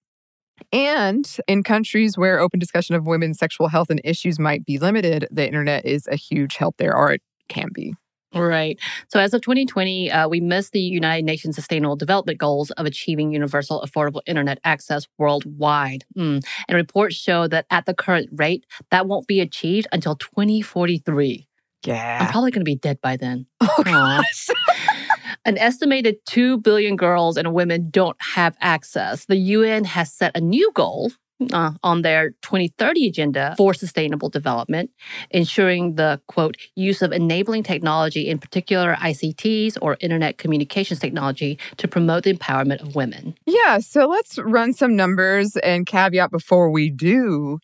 And 0.72 1.36
in 1.46 1.62
countries 1.62 2.16
where 2.16 2.40
open 2.40 2.58
discussion 2.58 2.94
of 2.94 3.06
women's 3.06 3.38
sexual 3.38 3.68
health 3.68 3.90
and 3.90 4.00
issues 4.04 4.38
might 4.38 4.64
be 4.64 4.78
limited, 4.78 5.26
the 5.30 5.46
internet 5.46 5.84
is 5.84 6.06
a 6.06 6.16
huge 6.16 6.56
help 6.56 6.76
there, 6.76 6.94
or 6.94 7.12
it 7.12 7.22
can 7.48 7.68
be. 7.72 7.94
Right. 8.32 8.78
So 9.08 9.18
as 9.18 9.34
of 9.34 9.42
2020, 9.42 10.10
uh, 10.10 10.28
we 10.28 10.40
missed 10.40 10.72
the 10.72 10.80
United 10.80 11.24
Nations 11.24 11.56
Sustainable 11.56 11.96
Development 11.96 12.38
Goals 12.38 12.70
of 12.72 12.86
achieving 12.86 13.32
universal 13.32 13.82
affordable 13.82 14.20
internet 14.24 14.60
access 14.62 15.08
worldwide. 15.18 16.04
Mm. 16.16 16.44
And 16.68 16.76
reports 16.76 17.16
show 17.16 17.48
that 17.48 17.66
at 17.70 17.86
the 17.86 17.94
current 17.94 18.28
rate, 18.32 18.66
that 18.92 19.08
won't 19.08 19.26
be 19.26 19.40
achieved 19.40 19.88
until 19.90 20.14
2043. 20.14 21.48
Yeah. 21.84 22.18
I'm 22.20 22.30
probably 22.30 22.52
going 22.52 22.60
to 22.60 22.64
be 22.64 22.76
dead 22.76 23.00
by 23.00 23.16
then. 23.16 23.46
Oh, 23.62 23.82
gosh. 23.84 24.48
An 25.44 25.56
estimated 25.56 26.16
2 26.26 26.58
billion 26.58 26.96
girls 26.96 27.36
and 27.36 27.54
women 27.54 27.88
don't 27.90 28.16
have 28.20 28.56
access. 28.60 29.24
The 29.24 29.36
UN 29.36 29.84
has 29.84 30.12
set 30.12 30.36
a 30.36 30.40
new 30.40 30.70
goal 30.74 31.12
uh, 31.52 31.72
on 31.82 32.02
their 32.02 32.30
2030 32.42 33.06
agenda 33.06 33.54
for 33.56 33.72
sustainable 33.72 34.28
development, 34.28 34.90
ensuring 35.30 35.94
the 35.94 36.20
quote 36.28 36.56
use 36.74 37.02
of 37.02 37.12
enabling 37.12 37.62
technology, 37.62 38.28
in 38.28 38.38
particular 38.38 38.94
ICTs 38.96 39.78
or 39.80 39.96
internet 40.00 40.38
communications 40.38 41.00
technology, 41.00 41.58
to 41.78 41.88
promote 41.88 42.24
the 42.24 42.34
empowerment 42.34 42.82
of 42.82 42.94
women. 42.94 43.34
Yeah, 43.46 43.78
so 43.78 44.06
let's 44.06 44.38
run 44.38 44.72
some 44.72 44.96
numbers 44.96 45.56
and 45.56 45.86
caveat 45.86 46.30
before 46.30 46.70
we 46.70 46.90
do. 46.90 47.58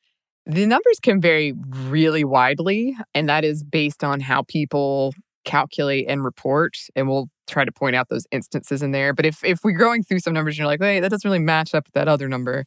The 0.47 0.65
numbers 0.65 1.01
can 1.03 1.21
vary 1.21 1.53
really 1.71 2.25
widely, 2.25 2.97
and 3.15 3.29
that 3.29 3.45
is 3.45 3.65
based 3.65 4.05
on 4.05 4.21
how 4.21 4.43
people 4.43 5.13
calculate 5.45 6.07
and 6.09 6.25
report. 6.25 6.77
And 6.95 7.09
we'll 7.09 7.29
try 7.47 7.65
to 7.65 7.73
point 7.73 7.97
out 7.97 8.09
those 8.09 8.27
instances 8.31 8.83
in 8.83 8.93
there. 8.93 9.13
But 9.13 9.27
if 9.27 9.45
if 9.45 9.61
we're 9.65 9.73
going 9.73 10.03
through 10.03 10.21
some 10.21 10.35
numbers 10.35 10.55
and 10.55 10.59
you're 10.59 10.67
like, 10.67 10.81
wait, 10.81 11.01
that 11.01 11.11
doesn't 11.11 11.29
really 11.29 11.39
match 11.39 11.75
up 11.75 11.87
with 11.87 11.95
that 11.95 12.09
other 12.09 12.29
number, 12.29 12.65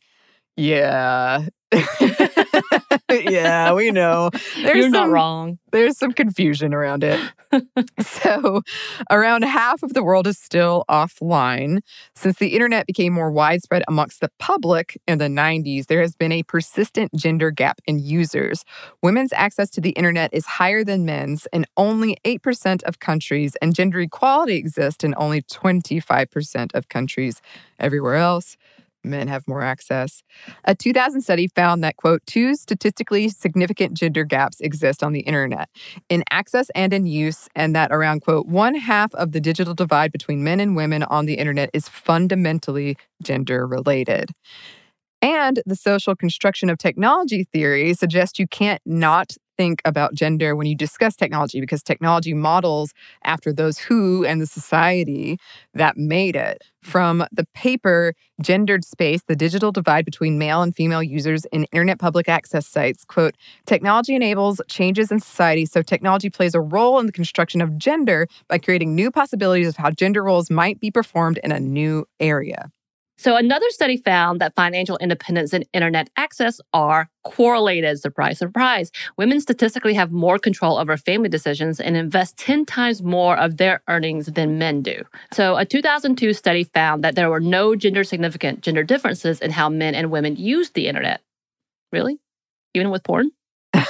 yeah. 0.56 1.46
yeah, 3.12 3.74
we 3.74 3.92
know. 3.92 4.30
There's 4.56 4.76
You're 4.76 4.84
some, 4.84 4.92
not 4.92 5.10
wrong. 5.10 5.60
There's 5.72 5.98
some 5.98 6.12
confusion 6.12 6.74
around 6.74 7.04
it. 7.04 7.20
so, 8.00 8.62
around 9.10 9.44
half 9.44 9.84
of 9.84 9.94
the 9.94 10.04
world 10.04 10.28
is 10.28 10.40
still 10.40 10.86
offline. 10.90 11.80
Since 12.16 12.38
the 12.38 12.50
internet 12.50 12.88
became 12.88 13.14
more 13.14 13.32
widespread 13.32 13.84
amongst 13.88 14.22
the 14.22 14.32
public 14.40 15.00
in 15.08 15.20
the 15.20 15.26
90s, 15.26 15.88
there 15.88 16.02
has 16.02 16.16
been 16.16 16.32
a 16.32 16.44
persistent 16.44 17.14
gender 17.16 17.52
gap 17.52 17.80
in 17.86 18.00
users. 18.00 18.66
Women's 19.02 19.34
access 19.34 19.70
to 19.72 19.82
the 19.82 19.92
internet 19.92 20.34
is 20.34 20.46
higher 20.46 20.84
than 20.84 21.06
men's 21.06 21.48
in 21.54 21.66
only 21.78 22.18
8% 22.26 22.84
of 22.84 23.00
countries, 23.00 23.56
and 23.62 23.76
gender 23.76 24.00
equality 24.00 24.56
exists 24.56 25.04
in 25.04 25.14
only 25.18 25.42
25% 25.44 26.74
of 26.74 26.90
countries. 26.90 27.42
Everywhere 27.80 28.16
else, 28.16 28.58
men 29.04 29.28
have 29.28 29.48
more 29.48 29.62
access. 29.62 30.22
A 30.66 30.76
2000 30.76 31.22
study 31.22 31.48
found 31.56 31.84
that, 31.84 31.98
quote, 31.98 32.22
two 32.26 32.56
statistically 32.56 33.30
significant 33.30 33.94
gender 33.94 34.24
gaps 34.24 34.60
exist 34.60 35.04
on 35.04 35.14
the 35.14 35.22
internet 35.22 35.70
in 36.10 36.24
access 36.32 36.70
and 36.76 36.94
in 36.94 37.06
use, 37.06 37.48
and 37.56 37.76
that 37.76 37.92
around, 37.92 38.22
quote, 38.22 38.48
one 38.48 38.76
half 38.76 39.14
of 39.16 39.32
the 39.32 39.42
digital 39.42 39.74
divide 39.74 40.12
between 40.12 40.44
men 40.44 40.60
and 40.60 40.76
women 40.76 41.04
on 41.04 41.26
the 41.26 41.36
internet 41.36 41.70
is 41.74 41.88
fundamentally 41.88 42.98
gender 43.22 43.66
related. 43.66 44.32
And 45.22 45.62
the 45.66 45.76
social 45.76 46.16
construction 46.16 46.70
of 46.70 46.78
technology 46.78 47.44
theory 47.44 47.94
suggests 47.94 48.40
you 48.40 48.48
can't 48.48 48.82
not 48.86 49.34
think 49.60 49.82
about 49.84 50.14
gender 50.14 50.56
when 50.56 50.68
you 50.68 50.76
discuss 50.76 51.18
technology 51.18 51.60
because 51.60 51.84
technology 51.84 52.34
models 52.34 52.94
after 53.26 53.52
those 53.52 53.78
who 53.78 54.24
and 54.24 54.40
the 54.40 54.46
society 54.48 55.38
that 55.74 55.98
made 55.98 56.38
it. 56.38 56.64
From 56.82 57.26
the 57.34 57.46
paper 57.54 58.14
Gendered 58.42 58.86
Space, 58.86 59.22
the 59.28 59.36
digital 59.36 59.74
divide 59.74 60.06
between 60.06 60.38
male 60.38 60.62
and 60.62 60.74
female 60.74 61.04
users 61.04 61.44
in 61.52 61.66
internet 61.74 62.00
public 62.00 62.30
access 62.30 62.66
sites, 62.66 63.04
quote, 63.04 63.36
technology 63.66 64.16
enables 64.16 64.62
changes 64.70 65.12
in 65.12 65.20
society, 65.20 65.66
so 65.66 65.82
technology 65.82 66.30
plays 66.30 66.56
a 66.56 66.62
role 66.62 66.98
in 66.98 67.06
the 67.06 67.12
construction 67.12 67.60
of 67.60 67.78
gender 67.78 68.28
by 68.48 68.60
creating 68.60 68.96
new 68.96 69.12
possibilities 69.12 69.68
of 69.68 69.76
how 69.76 69.92
gender 69.92 70.24
roles 70.24 70.50
might 70.50 70.80
be 70.80 70.90
performed 70.90 71.38
in 71.44 71.52
a 71.52 71.60
new 71.60 72.06
area. 72.22 72.72
So, 73.20 73.36
another 73.36 73.70
study 73.72 73.98
found 73.98 74.40
that 74.40 74.56
financial 74.56 74.98
independence 75.00 75.52
and 75.52 75.66
internet 75.74 76.10
access 76.16 76.62
are 76.72 77.10
correlated. 77.26 78.00
Surprise, 78.00 78.38
surprise. 78.38 78.92
Women 79.18 79.42
statistically 79.42 79.94
have 79.96 80.10
more 80.10 80.40
control 80.40 80.78
over 80.78 80.96
family 80.96 81.28
decisions 81.28 81.82
and 81.82 81.98
invest 81.98 82.38
10 82.38 82.66
times 82.66 83.04
more 83.04 83.38
of 83.38 83.58
their 83.58 83.82
earnings 83.90 84.28
than 84.28 84.58
men 84.58 84.82
do. 84.82 85.04
So, 85.34 85.58
a 85.58 85.66
2002 85.66 86.34
study 86.34 86.64
found 86.64 87.04
that 87.04 87.16
there 87.16 87.30
were 87.30 87.42
no 87.42 87.76
gender 87.76 88.06
significant 88.06 88.62
gender 88.62 88.84
differences 88.84 89.42
in 89.42 89.52
how 89.52 89.68
men 89.68 89.96
and 89.96 90.12
women 90.12 90.38
used 90.38 90.74
the 90.74 90.88
internet. 90.88 91.20
Really? 91.92 92.20
Even 92.74 92.90
with 92.90 93.04
porn? 93.04 93.32
I 93.74 93.86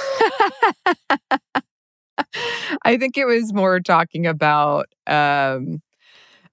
think 2.96 3.16
it 3.16 3.26
was 3.26 3.52
more 3.52 3.78
talking 3.78 4.26
about 4.26 4.86
um, 5.06 5.80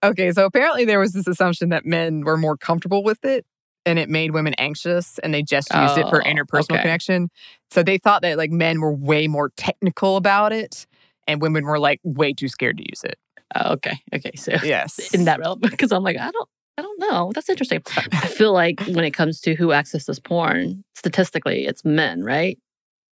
Okay, 0.04 0.32
so 0.32 0.46
apparently 0.46 0.86
there 0.86 1.00
was 1.00 1.14
this 1.14 1.28
assumption 1.28 1.70
that 1.70 1.86
men 1.86 2.22
were 2.22 2.38
more 2.38 2.56
comfortable 2.58 3.04
with 3.04 3.26
it 3.26 3.46
and 3.86 3.98
it 3.98 4.10
made 4.10 4.32
women 4.32 4.54
anxious 4.56 5.18
and 5.20 5.34
they 5.34 5.42
just 5.42 5.74
used 5.74 5.98
oh, 5.98 6.02
it 6.02 6.10
for 6.10 6.26
oh, 6.26 6.30
interpersonal 6.30 6.74
okay. 6.74 6.82
connection. 6.82 7.30
So 7.72 7.84
they 7.84 7.98
thought 7.98 8.22
that 8.22 8.38
like 8.38 8.52
men 8.52 8.82
were 8.82 8.94
way 8.94 9.28
more 9.28 9.52
technical 9.58 10.18
about 10.18 10.54
it 10.54 10.86
and 11.26 11.42
women 11.42 11.66
were 11.66 11.80
like 11.80 12.00
way 12.04 12.34
too 12.34 12.48
scared 12.48 12.78
to 12.78 12.84
use 12.84 13.04
it. 13.04 13.18
Oh, 13.56 13.74
okay. 13.74 13.98
Okay. 14.14 14.34
So 14.36 14.54
yes. 14.64 15.14
In 15.14 15.26
that 15.26 15.40
relevant 15.40 15.72
because 15.72 15.92
I'm 15.92 16.04
like, 16.04 16.18
I 16.18 16.32
don't 16.32 16.50
I 16.78 16.84
don't 16.84 17.00
know. 17.00 17.32
That's 17.34 17.50
interesting. 17.50 17.82
I 18.12 18.28
feel 18.28 18.54
like 18.54 18.82
when 18.82 19.04
it 19.04 19.12
comes 19.12 19.42
to 19.42 19.56
who 19.56 19.72
accesses 19.72 20.20
porn, 20.20 20.84
statistically, 20.96 21.66
it's 21.66 21.84
men, 21.84 22.24
right? 22.24 22.60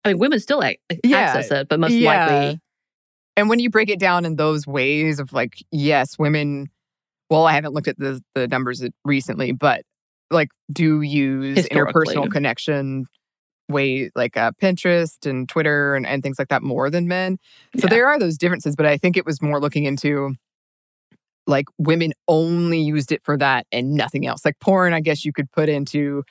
I 0.04 0.10
mean, 0.10 0.18
women 0.18 0.42
still 0.42 0.60
like, 0.60 0.82
yeah. 1.06 1.20
access 1.20 1.50
it, 1.50 1.70
but 1.70 1.80
most 1.80 1.94
yeah. 1.94 2.28
likely. 2.28 2.60
And 3.36 3.50
when 3.50 3.60
you 3.60 3.70
break 3.70 3.90
it 3.90 4.00
down 4.00 4.26
in 4.26 4.36
those 4.36 4.68
ways 4.68 5.20
of 5.20 5.34
like, 5.34 5.64
yes, 5.72 6.18
women 6.20 6.70
well, 7.30 7.48
I 7.48 7.54
haven't 7.54 7.74
looked 7.74 7.88
at 7.88 7.98
the 7.98 8.22
the 8.36 8.48
numbers 8.48 8.84
recently, 9.06 9.52
but 9.54 9.84
like 10.30 10.50
do 10.72 11.02
use 11.02 11.68
interpersonal 11.68 12.32
connection 12.32 13.06
way 13.70 14.12
like 14.16 14.38
uh, 14.38 14.52
Pinterest 14.62 15.26
and 15.26 15.48
Twitter 15.48 15.96
and, 15.96 16.06
and 16.06 16.22
things 16.22 16.38
like 16.38 16.50
that 16.50 16.62
more 16.62 16.90
than 16.90 17.08
men. 17.08 17.38
So 17.78 17.86
yeah. 17.86 17.90
there 17.90 18.08
are 18.08 18.20
those 18.20 18.38
differences, 18.38 18.76
but 18.76 18.86
I 18.86 18.98
think 18.98 19.18
it 19.18 19.26
was 19.26 19.42
more 19.42 19.60
looking 19.60 19.86
into 19.86 20.36
like 21.48 21.66
women 21.78 22.14
only 22.28 22.80
used 22.80 23.12
it 23.12 23.22
for 23.24 23.38
that 23.38 23.66
and 23.72 23.96
nothing 23.96 24.28
else. 24.28 24.46
Like 24.46 24.60
porn, 24.60 24.94
I 24.94 25.00
guess 25.00 25.26
you 25.26 25.34
could 25.34 25.52
put 25.52 25.70
into 25.70 26.24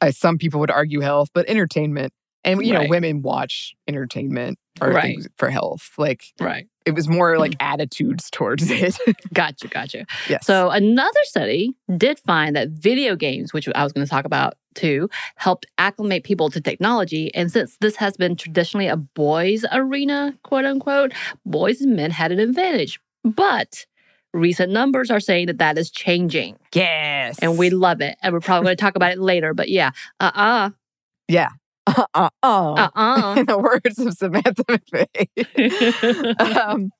uh, 0.00 0.10
some 0.10 0.38
people 0.38 0.60
would 0.60 0.70
argue 0.70 1.00
health, 1.00 1.28
but 1.34 1.48
entertainment. 1.48 2.12
And 2.44 2.64
you 2.64 2.74
right. 2.74 2.84
know, 2.84 2.88
women 2.88 3.22
watch 3.22 3.74
entertainment 3.88 4.58
or 4.80 4.90
right. 4.90 5.02
things 5.02 5.28
for 5.36 5.50
health. 5.50 5.92
Like 5.98 6.32
right. 6.40 6.66
It 6.84 6.94
was 6.94 7.08
more 7.08 7.38
like 7.38 7.56
attitudes 7.60 8.28
towards 8.30 8.70
it. 8.70 8.98
gotcha, 9.32 9.68
gotcha. 9.68 10.04
Yes. 10.28 10.46
So 10.46 10.70
another 10.70 11.20
study 11.24 11.74
did 11.96 12.18
find 12.18 12.54
that 12.56 12.70
video 12.70 13.16
games, 13.16 13.52
which 13.52 13.68
I 13.74 13.82
was 13.82 13.92
going 13.92 14.06
to 14.06 14.10
talk 14.10 14.24
about 14.24 14.54
too, 14.74 15.08
helped 15.36 15.66
acclimate 15.78 16.24
people 16.24 16.50
to 16.50 16.60
technology. 16.60 17.34
And 17.34 17.50
since 17.50 17.76
this 17.80 17.96
has 17.96 18.16
been 18.16 18.36
traditionally 18.36 18.88
a 18.88 18.96
boys' 18.96 19.64
arena, 19.72 20.36
quote 20.42 20.64
unquote, 20.64 21.12
boys 21.46 21.80
and 21.80 21.96
men 21.96 22.10
had 22.10 22.32
an 22.32 22.38
advantage. 22.38 23.00
But 23.22 23.86
recent 24.34 24.72
numbers 24.72 25.10
are 25.10 25.20
saying 25.20 25.46
that 25.46 25.58
that 25.58 25.78
is 25.78 25.90
changing. 25.90 26.56
Yes. 26.74 27.38
And 27.38 27.56
we 27.56 27.70
love 27.70 28.00
it. 28.00 28.18
And 28.20 28.34
we're 28.34 28.40
probably 28.40 28.66
going 28.66 28.76
to 28.76 28.80
talk 28.80 28.96
about 28.96 29.12
it 29.12 29.20
later. 29.20 29.54
But 29.54 29.70
yeah, 29.70 29.92
uh 30.20 30.32
uh-uh. 30.34 30.66
uh 30.66 30.70
Yeah 31.28 31.48
uh 31.86 32.06
uh 32.14 32.30
uh 32.42 32.88
uh 32.94 33.34
in 33.38 33.46
the 33.46 33.58
words 33.58 33.98
of 33.98 34.14
Samantha 34.14 34.64
McVey. 34.68 36.40
um, 36.56 36.90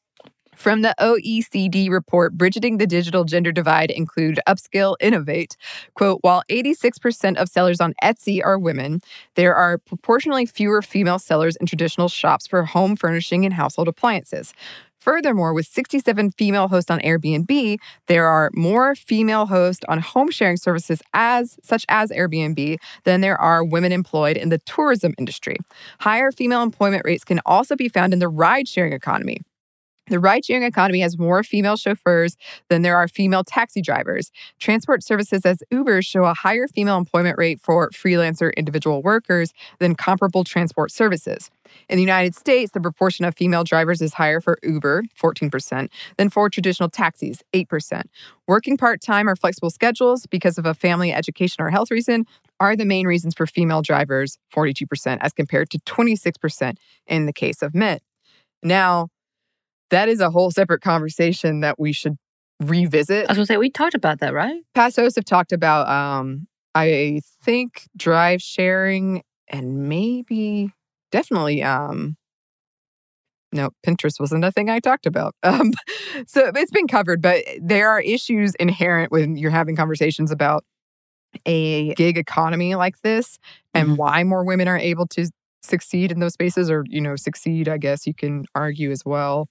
from 0.56 0.82
the 0.82 0.94
OECD 1.00 1.90
report, 1.90 2.34
Bridging 2.38 2.78
the 2.78 2.86
Digital 2.86 3.24
Gender 3.24 3.52
Divide 3.52 3.90
include 3.90 4.40
Upskill 4.48 4.96
Innovate. 5.00 5.56
Quote, 5.94 6.20
while 6.22 6.42
86% 6.50 7.36
of 7.36 7.48
sellers 7.48 7.80
on 7.80 7.92
Etsy 8.02 8.40
are 8.44 8.58
women, 8.58 9.00
there 9.34 9.54
are 9.54 9.78
proportionally 9.78 10.46
fewer 10.46 10.80
female 10.80 11.18
sellers 11.18 11.56
in 11.56 11.66
traditional 11.66 12.08
shops 12.08 12.46
for 12.46 12.64
home 12.64 12.96
furnishing 12.96 13.44
and 13.44 13.54
household 13.54 13.88
appliances. 13.88 14.54
Furthermore, 15.04 15.52
with 15.52 15.66
67 15.66 16.30
female 16.30 16.66
hosts 16.66 16.90
on 16.90 16.98
Airbnb, 17.00 17.76
there 18.06 18.26
are 18.26 18.50
more 18.54 18.94
female 18.94 19.44
hosts 19.44 19.84
on 19.86 19.98
home 19.98 20.30
sharing 20.30 20.56
services 20.56 21.02
as 21.12 21.58
such 21.62 21.84
as 21.90 22.10
Airbnb 22.10 22.78
than 23.04 23.20
there 23.20 23.38
are 23.38 23.62
women 23.62 23.92
employed 23.92 24.38
in 24.38 24.48
the 24.48 24.56
tourism 24.60 25.12
industry. 25.18 25.58
Higher 26.00 26.32
female 26.32 26.62
employment 26.62 27.02
rates 27.04 27.22
can 27.22 27.40
also 27.44 27.76
be 27.76 27.90
found 27.90 28.14
in 28.14 28.18
the 28.18 28.28
ride 28.28 28.66
sharing 28.66 28.94
economy. 28.94 29.42
The 30.08 30.20
ride 30.20 30.44
sharing 30.44 30.64
economy 30.64 31.00
has 31.00 31.18
more 31.18 31.42
female 31.42 31.76
chauffeurs 31.76 32.36
than 32.68 32.82
there 32.82 32.96
are 32.96 33.08
female 33.08 33.42
taxi 33.42 33.80
drivers. 33.80 34.30
Transport 34.58 35.02
services 35.02 35.46
as 35.46 35.62
Uber 35.70 36.02
show 36.02 36.24
a 36.24 36.34
higher 36.34 36.68
female 36.68 36.98
employment 36.98 37.38
rate 37.38 37.58
for 37.58 37.88
freelancer 37.90 38.54
individual 38.54 39.00
workers 39.00 39.54
than 39.78 39.94
comparable 39.94 40.44
transport 40.44 40.90
services. 40.90 41.50
In 41.88 41.96
the 41.96 42.02
United 42.02 42.34
States, 42.34 42.72
the 42.72 42.80
proportion 42.80 43.24
of 43.24 43.34
female 43.34 43.64
drivers 43.64 44.02
is 44.02 44.12
higher 44.12 44.42
for 44.42 44.58
Uber, 44.62 45.04
14%, 45.18 45.88
than 46.18 46.28
for 46.28 46.50
traditional 46.50 46.90
taxis, 46.90 47.42
8%. 47.54 48.02
Working 48.46 48.76
part 48.76 49.00
time 49.00 49.26
or 49.26 49.36
flexible 49.36 49.70
schedules 49.70 50.26
because 50.26 50.58
of 50.58 50.66
a 50.66 50.74
family, 50.74 51.14
education, 51.14 51.64
or 51.64 51.70
health 51.70 51.90
reason 51.90 52.26
are 52.60 52.76
the 52.76 52.84
main 52.84 53.06
reasons 53.06 53.34
for 53.34 53.46
female 53.46 53.80
drivers, 53.80 54.36
42%, 54.54 55.18
as 55.22 55.32
compared 55.32 55.70
to 55.70 55.78
26% 55.78 56.76
in 57.06 57.24
the 57.24 57.32
case 57.32 57.62
of 57.62 57.74
men. 57.74 58.00
Now, 58.62 59.08
that 59.90 60.08
is 60.08 60.20
a 60.20 60.30
whole 60.30 60.50
separate 60.50 60.80
conversation 60.80 61.60
that 61.60 61.78
we 61.78 61.92
should 61.92 62.16
revisit. 62.60 63.26
I 63.26 63.32
was 63.32 63.36
gonna 63.38 63.46
say 63.46 63.56
we 63.56 63.70
talked 63.70 63.94
about 63.94 64.20
that, 64.20 64.32
right? 64.32 64.62
Past 64.74 64.96
hosts 64.96 65.16
have 65.16 65.24
talked 65.24 65.52
about, 65.52 65.88
um, 65.88 66.46
I 66.74 67.20
think, 67.42 67.88
drive 67.96 68.40
sharing 68.42 69.22
and 69.48 69.88
maybe, 69.88 70.70
definitely, 71.12 71.62
um, 71.62 72.16
no, 73.52 73.70
Pinterest 73.86 74.18
wasn't 74.18 74.44
a 74.44 74.50
thing 74.50 74.68
I 74.68 74.80
talked 74.80 75.06
about. 75.06 75.34
Um, 75.44 75.72
so 76.26 76.50
it's 76.54 76.70
been 76.72 76.88
covered, 76.88 77.22
but 77.22 77.44
there 77.60 77.90
are 77.90 78.00
issues 78.00 78.54
inherent 78.56 79.12
when 79.12 79.36
you're 79.36 79.50
having 79.50 79.76
conversations 79.76 80.30
about 80.32 80.64
a 81.46 81.94
gig 81.94 82.18
economy 82.18 82.74
like 82.74 83.00
this 83.02 83.38
and 83.74 83.90
Mhm. 83.90 83.96
why 83.98 84.24
more 84.24 84.44
women 84.44 84.68
are 84.68 84.78
able 84.78 85.06
to 85.08 85.30
succeed 85.62 86.12
in 86.12 86.20
those 86.20 86.34
spaces 86.34 86.70
or, 86.70 86.84
you 86.88 87.00
know, 87.00 87.16
succeed, 87.16 87.68
I 87.68 87.78
guess 87.78 88.06
you 88.06 88.14
can 88.14 88.46
argue 88.54 88.90
as 88.90 89.04
well 89.04 89.48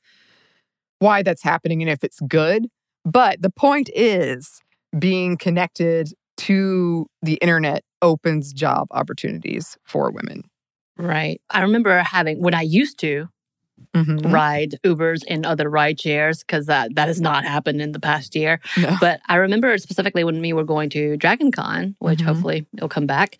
why 1.04 1.22
that's 1.24 1.44
happening 1.44 1.82
and 1.82 1.90
if 1.92 2.04
it's 2.04 2.20
good. 2.28 2.68
But 3.06 3.42
the 3.42 3.50
point 3.50 3.90
is 3.94 4.62
being 4.98 5.38
connected 5.38 6.10
to 6.38 7.06
the 7.22 7.36
internet 7.36 7.84
opens 8.02 8.54
job 8.54 8.88
opportunities 8.92 9.78
for 9.84 10.12
women. 10.12 10.44
Right. 10.98 11.42
I 11.50 11.62
remember 11.62 11.98
having 12.00 12.42
when 12.42 12.54
I 12.54 12.62
used 12.62 12.98
to 13.00 13.28
Mhm. 13.96 14.32
ride 14.32 14.76
Ubers 14.86 15.22
and 15.28 15.46
other 15.46 15.70
ride 15.70 16.00
shares 16.00 16.40
because 16.40 16.68
that 16.68 16.96
that 16.96 17.08
has 17.08 17.20
not 17.20 17.44
happened 17.44 17.82
in 17.82 17.92
the 17.92 18.00
past 18.00 18.36
year. 18.36 18.60
No. 18.78 18.96
But 19.02 19.20
I 19.28 19.36
remember 19.36 19.78
specifically 19.78 20.24
when 20.24 20.40
we 20.42 20.54
were 20.54 20.64
going 20.64 20.90
to 20.92 21.18
Dragon 21.18 21.52
Con, 21.52 21.96
which 22.00 22.20
Mhm. 22.20 22.26
hopefully 22.26 22.66
it'll 22.76 22.88
come 22.90 23.08
back. 23.08 23.38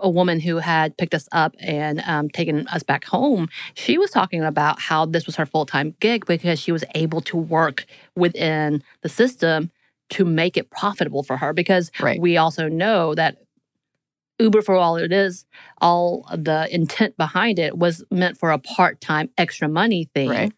A, 0.00 0.08
woman 0.10 0.40
who 0.40 0.58
had 0.58 0.96
picked 0.96 1.14
us 1.14 1.28
up 1.32 1.54
and 1.60 2.00
um, 2.06 2.28
taken 2.28 2.66
us 2.68 2.82
back 2.82 3.04
home, 3.04 3.48
she 3.74 3.98
was 3.98 4.10
talking 4.10 4.42
about 4.44 4.80
how 4.80 5.06
this 5.06 5.26
was 5.26 5.36
her 5.36 5.46
full 5.46 5.66
time 5.66 5.94
gig 6.00 6.26
because 6.26 6.58
she 6.60 6.72
was 6.72 6.84
able 6.94 7.20
to 7.22 7.36
work 7.36 7.86
within 8.16 8.82
the 9.02 9.08
system 9.08 9.70
to 10.10 10.24
make 10.24 10.56
it 10.56 10.70
profitable 10.70 11.22
for 11.22 11.36
her. 11.36 11.52
Because 11.52 11.90
Right. 12.00 12.20
we 12.20 12.36
also 12.36 12.68
know 12.68 13.14
that 13.14 13.38
Uber, 14.38 14.62
for 14.62 14.74
all 14.74 14.96
it 14.96 15.12
is, 15.12 15.44
all 15.80 16.26
the 16.34 16.66
intent 16.74 17.16
behind 17.16 17.58
it 17.58 17.76
was 17.76 18.02
meant 18.10 18.38
for 18.38 18.50
a 18.50 18.58
part 18.58 19.00
time 19.00 19.28
extra 19.36 19.68
money 19.68 20.08
thing 20.14 20.30
Right. 20.30 20.52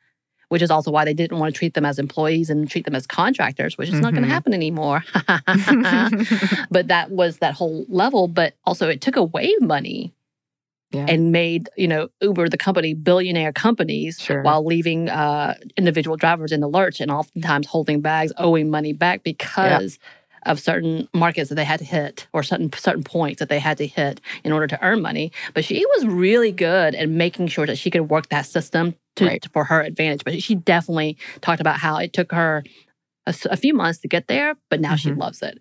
Which 0.53 0.61
is 0.61 0.71
also 0.71 0.91
why 0.91 1.03
they 1.03 1.15
didn't 1.15 1.39
want 1.39 1.55
to 1.55 1.59
treat 1.59 1.73
them 1.73 1.87
as 1.87 1.99
employees 1.99 2.51
and 2.51 2.71
treat 2.71 2.85
them 2.85 2.95
as 2.95 3.07
contractors, 3.07 3.79
which 3.79 3.89
is 3.89 3.99
not 4.01 4.13
going 4.13 4.23
to 4.23 4.29
happen 4.29 4.53
anymore. 4.53 5.03
but 6.71 6.89
that 6.89 7.07
was 7.11 7.39
that 7.39 7.55
whole 7.55 7.87
level. 7.89 8.29
But 8.29 8.53
also, 8.67 8.91
it 8.91 9.01
took 9.01 9.17
away 9.17 9.55
money 9.61 10.13
Yeah. 10.91 11.07
and 11.09 11.33
made 11.33 11.71
you 11.79 11.89
know 11.89 12.09
Uber 12.21 12.51
the 12.51 12.59
company 12.59 12.93
billionaire 12.93 13.51
companies 13.55 14.19
Sure. 14.21 14.43
while 14.43 14.63
leaving 14.63 15.09
uh, 15.09 15.55
individual 15.79 16.19
drivers 16.19 16.53
in 16.53 16.61
the 16.61 16.69
lurch 16.69 17.01
and 17.01 17.11
oftentimes 17.11 17.67
holding 17.67 18.03
bags, 18.03 18.31
owing 18.37 18.69
money 18.69 18.93
back 18.93 19.23
because. 19.23 19.99
Of 20.45 20.59
certain 20.59 21.09
markets 21.15 21.51
that 21.51 21.55
they 21.55 21.65
had 21.65 21.79
to 21.79 21.85
hit, 21.85 22.27
or 22.33 22.43
certain 22.43 22.73
certain 22.73 23.05
points 23.05 23.39
that 23.39 23.49
they 23.49 23.61
had 23.61 23.79
to 23.79 23.87
hit 23.87 24.21
in 24.43 24.51
order 24.51 24.67
to 24.67 24.83
earn 24.85 25.01
money, 25.01 25.31
but 25.55 25.65
she 25.65 25.85
was 25.95 26.05
really 26.07 26.51
good 26.51 26.97
at 26.97 27.09
making 27.09 27.47
sure 27.47 27.65
that 27.65 27.79
she 27.79 27.91
could 27.93 28.11
work 28.11 28.29
that 28.31 28.45
system 28.47 28.97
to, 29.17 29.27
Right. 29.27 29.47
for 29.53 29.63
her 29.65 29.81
advantage. 29.81 30.25
But 30.25 30.43
she 30.43 30.57
definitely 30.57 31.17
talked 31.43 31.61
about 31.61 31.77
how 31.79 31.97
it 31.99 32.13
took 32.13 32.33
her 32.33 32.65
a 33.27 33.57
few 33.57 33.73
months 33.73 34.01
to 34.01 34.09
get 34.09 34.27
there, 34.27 34.57
but 34.69 34.81
now 34.81 34.97
she 34.97 35.11
Mhm. 35.11 35.19
loves 35.19 35.43
it. 35.43 35.61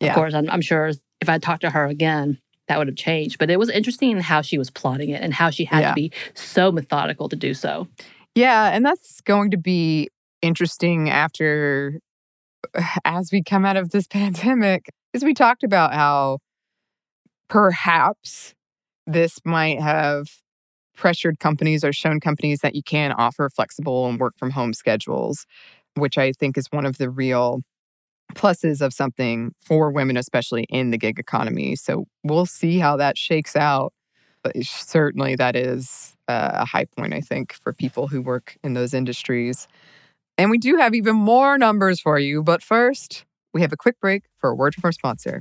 Yeah. 0.00 0.08
Of 0.08 0.14
course, 0.14 0.32
I'm, 0.32 0.48
I'm 0.48 0.62
sure 0.62 0.92
if 1.20 1.28
I 1.28 1.36
talked 1.36 1.60
to 1.60 1.70
her 1.70 1.84
again, 1.86 2.38
that 2.68 2.78
would 2.78 2.86
have 2.88 2.96
changed. 2.96 3.36
But 3.38 3.50
it 3.50 3.58
was 3.58 3.68
interesting 3.68 4.18
how 4.20 4.40
she 4.40 4.56
was 4.56 4.70
plotting 4.70 5.10
it 5.10 5.20
and 5.20 5.34
how 5.34 5.50
she 5.50 5.66
had 5.66 5.80
Yeah. 5.80 5.88
to 5.90 5.94
be 5.94 6.10
so 6.32 6.72
methodical 6.72 7.28
to 7.28 7.36
do 7.36 7.52
so. 7.52 7.86
Yeah, 8.34 8.70
and 8.74 8.82
that's 8.82 9.20
going 9.20 9.50
to 9.50 9.58
be 9.58 10.08
interesting 10.40 11.10
after 11.10 12.00
as 13.04 13.30
we 13.32 13.42
come 13.42 13.64
out 13.64 13.76
of 13.76 13.90
this 13.90 14.06
pandemic. 14.10 14.90
Because 15.12 15.24
we 15.24 15.34
talked 15.34 15.62
about 15.62 15.92
how 15.92 16.38
perhaps 17.48 18.54
this 19.06 19.38
might 19.44 19.80
have 19.80 20.26
pressured 20.96 21.38
companies 21.38 21.84
or 21.84 21.92
shown 21.92 22.20
companies 22.20 22.60
that 22.60 22.74
you 22.74 22.82
can 22.82 23.12
offer 23.12 23.48
flexible 23.50 24.08
and 24.08 24.18
work 24.18 24.34
from 24.38 24.50
home 24.50 24.72
schedules, 24.72 25.46
which 25.96 26.16
I 26.16 26.32
think 26.32 26.56
is 26.56 26.68
one 26.70 26.86
of 26.86 26.98
the 26.98 27.10
real 27.10 27.60
pluses 28.34 28.80
of 28.80 28.92
something 28.92 29.52
for 29.60 29.90
women, 29.90 30.16
especially 30.16 30.64
in 30.70 30.90
the 30.90 30.98
gig 30.98 31.18
economy. 31.18 31.76
So 31.76 32.06
we'll 32.24 32.46
see 32.46 32.78
how 32.78 32.96
that 32.96 33.18
shakes 33.18 33.56
out. 33.56 33.92
But 34.42 34.56
certainly 34.62 35.36
that 35.36 35.54
is 35.54 36.16
uh, 36.28 36.50
a 36.54 36.64
high 36.64 36.86
point, 36.96 37.12
I 37.12 37.20
think, 37.20 37.52
for 37.52 37.72
people 37.72 38.08
who 38.08 38.20
work 38.20 38.56
in 38.64 38.74
those 38.74 38.94
industries. 38.94 39.68
And 40.38 40.50
we 40.50 40.58
do 40.58 40.76
have 40.76 40.94
even 40.94 41.16
more 41.16 41.58
numbers 41.58 42.00
for 42.00 42.18
you. 42.18 42.42
But 42.42 42.62
first, 42.62 43.24
we 43.52 43.60
have 43.60 43.72
a 43.72 43.76
quick 43.76 44.00
break 44.00 44.24
for 44.38 44.50
a 44.50 44.54
word 44.54 44.74
from 44.74 44.82
our 44.84 44.92
sponsor. 44.92 45.40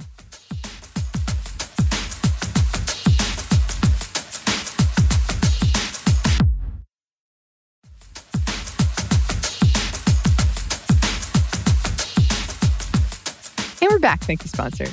And 13.84 13.90
we're 13.90 14.00
back. 14.00 14.22
Thank 14.22 14.44
you, 14.44 14.50
sponsor. 14.50 14.86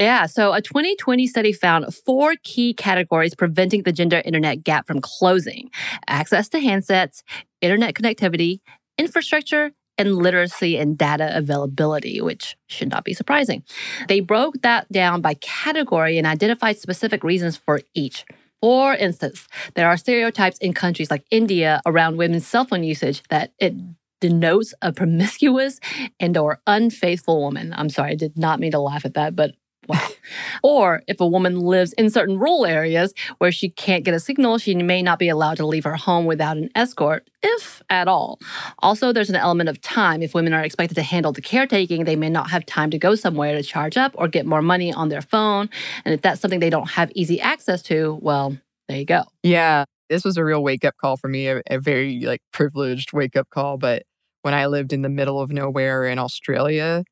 Yeah, 0.00 0.26
so 0.26 0.52
a 0.52 0.60
2020 0.60 1.26
study 1.26 1.52
found 1.52 1.94
four 1.94 2.34
key 2.42 2.74
categories 2.74 3.34
preventing 3.34 3.82
the 3.82 3.92
gender 3.92 4.22
internet 4.24 4.64
gap 4.64 4.86
from 4.86 5.00
closing 5.00 5.70
access 6.08 6.48
to 6.48 6.58
handsets, 6.58 7.22
internet 7.60 7.94
connectivity, 7.94 8.60
infrastructure, 8.98 9.72
and 9.98 10.16
literacy 10.16 10.78
and 10.78 10.96
data 10.96 11.30
availability, 11.36 12.20
which 12.20 12.56
should 12.66 12.90
not 12.90 13.04
be 13.04 13.14
surprising. 13.14 13.62
They 14.08 14.20
broke 14.20 14.62
that 14.62 14.90
down 14.90 15.20
by 15.20 15.34
category 15.34 16.18
and 16.18 16.26
identified 16.26 16.78
specific 16.78 17.22
reasons 17.22 17.56
for 17.56 17.80
each. 17.94 18.24
For 18.60 18.94
instance, 18.94 19.48
there 19.74 19.88
are 19.88 19.96
stereotypes 19.96 20.58
in 20.58 20.72
countries 20.72 21.10
like 21.10 21.24
India 21.30 21.80
around 21.84 22.16
women's 22.16 22.46
cell 22.46 22.64
phone 22.64 22.84
usage 22.84 23.22
that 23.28 23.52
it 23.58 23.74
denotes 24.20 24.72
a 24.80 24.92
promiscuous 24.92 25.80
and 26.20 26.36
or 26.36 26.60
unfaithful 26.66 27.40
woman. 27.40 27.74
I'm 27.76 27.90
sorry, 27.90 28.12
I 28.12 28.14
did 28.14 28.38
not 28.38 28.60
mean 28.60 28.70
to 28.72 28.78
laugh 28.78 29.04
at 29.04 29.14
that, 29.14 29.34
but 29.34 29.56
wow. 29.88 30.08
or 30.62 31.02
if 31.08 31.20
a 31.20 31.26
woman 31.26 31.60
lives 31.60 31.92
in 31.94 32.10
certain 32.10 32.38
rural 32.38 32.66
areas 32.66 33.12
where 33.38 33.52
she 33.52 33.68
can't 33.68 34.04
get 34.04 34.14
a 34.14 34.20
signal, 34.20 34.58
she 34.58 34.74
may 34.74 35.02
not 35.02 35.18
be 35.18 35.28
allowed 35.28 35.56
to 35.56 35.66
leave 35.66 35.84
her 35.84 35.96
home 35.96 36.24
without 36.26 36.56
an 36.56 36.68
escort, 36.74 37.28
if 37.42 37.82
at 37.90 38.08
all. 38.08 38.38
Also, 38.78 39.12
there's 39.12 39.30
an 39.30 39.36
element 39.36 39.68
of 39.68 39.80
time. 39.80 40.22
If 40.22 40.34
women 40.34 40.52
are 40.52 40.62
expected 40.62 40.94
to 40.94 41.02
handle 41.02 41.32
the 41.32 41.42
caretaking, 41.42 42.04
they 42.04 42.16
may 42.16 42.28
not 42.28 42.50
have 42.50 42.64
time 42.66 42.90
to 42.90 42.98
go 42.98 43.14
somewhere 43.14 43.54
to 43.54 43.62
charge 43.62 43.96
up 43.96 44.12
or 44.16 44.28
get 44.28 44.46
more 44.46 44.62
money 44.62 44.92
on 44.92 45.08
their 45.08 45.22
phone. 45.22 45.68
And 46.04 46.14
if 46.14 46.22
that's 46.22 46.40
something 46.40 46.60
they 46.60 46.70
don't 46.70 46.90
have 46.90 47.10
easy 47.14 47.40
access 47.40 47.82
to, 47.84 48.18
well, 48.22 48.56
there 48.88 48.98
you 48.98 49.04
go. 49.04 49.24
Yeah, 49.42 49.84
this 50.10 50.24
was 50.24 50.36
a 50.36 50.44
real 50.44 50.62
wake 50.62 50.84
up 50.84 50.96
call 50.98 51.16
for 51.16 51.28
me, 51.28 51.48
a, 51.48 51.62
a 51.68 51.78
very 51.78 52.20
like 52.20 52.40
privileged 52.52 53.12
wake 53.12 53.36
up 53.36 53.48
call. 53.50 53.78
But 53.78 54.02
when 54.42 54.54
I 54.54 54.66
lived 54.66 54.92
in 54.92 55.02
the 55.02 55.08
middle 55.08 55.40
of 55.40 55.50
nowhere 55.50 56.04
in 56.04 56.18
Australia, 56.18 57.04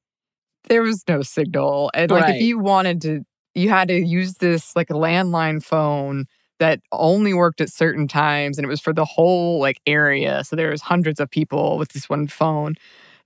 there 0.68 0.83
was 0.83 1.03
no 1.09 1.23
signal. 1.23 1.90
And 1.94 2.11
like 2.11 2.29
if 2.29 2.40
you 2.40 2.59
wanted 2.59 3.01
to, 3.03 3.23
you 3.55 3.68
had 3.70 3.88
to 3.88 3.99
use 3.99 4.35
this 4.35 4.75
like 4.77 4.90
a 4.90 4.94
landline 4.94 5.62
phone 5.62 6.27
that 6.59 6.81
only 6.92 7.33
worked 7.33 7.61
at 7.61 7.70
certain 7.70 8.07
times 8.07 8.59
and 8.59 8.64
it 8.64 8.68
was 8.68 8.81
for 8.81 8.92
the 8.92 9.05
whole 9.05 9.59
like 9.61 9.81
area. 9.87 10.44
So 10.44 10.57
there 10.57 10.70
was 10.70 10.83
hundreds 10.83 11.18
of 11.18 11.31
people 11.31 11.79
with 11.79 11.90
this 11.92 12.09
one 12.09 12.27
phone 12.29 12.75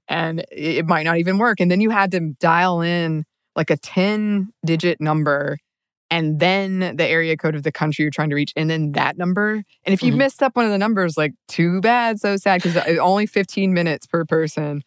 and 0.08 0.44
it 0.52 0.86
might 0.86 1.04
not 1.04 1.18
even 1.18 1.38
work. 1.38 1.60
And 1.60 1.70
then 1.70 1.80
you 1.80 1.90
had 1.90 2.10
to 2.12 2.20
dial 2.40 2.80
in 2.80 3.24
like 3.56 3.70
a 3.70 3.76
10 3.76 4.50
digit 4.64 5.00
number 5.00 5.58
and 6.10 6.38
then 6.38 6.96
the 6.96 7.06
area 7.06 7.36
code 7.36 7.54
of 7.56 7.64
the 7.64 7.72
country 7.72 8.02
you're 8.04 8.10
trying 8.10 8.28
to 8.30 8.36
reach, 8.36 8.52
and 8.56 8.70
then 8.70 8.92
that 8.92 9.16
number. 9.18 9.64
And 9.84 9.92
if 9.94 10.02
you 10.02 10.12
Mhm. 10.12 10.18
missed 10.18 10.42
up 10.42 10.54
one 10.54 10.64
of 10.66 10.70
the 10.70 10.78
numbers, 10.78 11.16
like 11.16 11.32
too 11.48 11.80
bad, 11.80 12.20
so 12.20 12.36
sad, 12.36 12.62
because 12.62 12.76
only 12.98 13.26
15 13.26 13.72
minutes 13.74 14.06
per 14.06 14.24
person. 14.24 14.82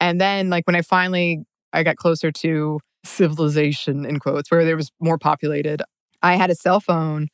And 0.00 0.20
then, 0.20 0.50
like 0.50 0.66
when 0.66 0.76
I 0.76 0.82
finally 0.82 1.44
I 1.72 1.82
got 1.82 1.96
closer 1.96 2.30
to 2.32 2.80
civilization 3.04 4.04
in 4.04 4.18
quotes, 4.18 4.50
where 4.50 4.64
there 4.64 4.76
was 4.76 4.90
more 5.00 5.18
populated, 5.18 5.82
I 6.22 6.36
had 6.36 6.50
a 6.50 6.54
cell 6.54 6.80
phone, 6.80 7.28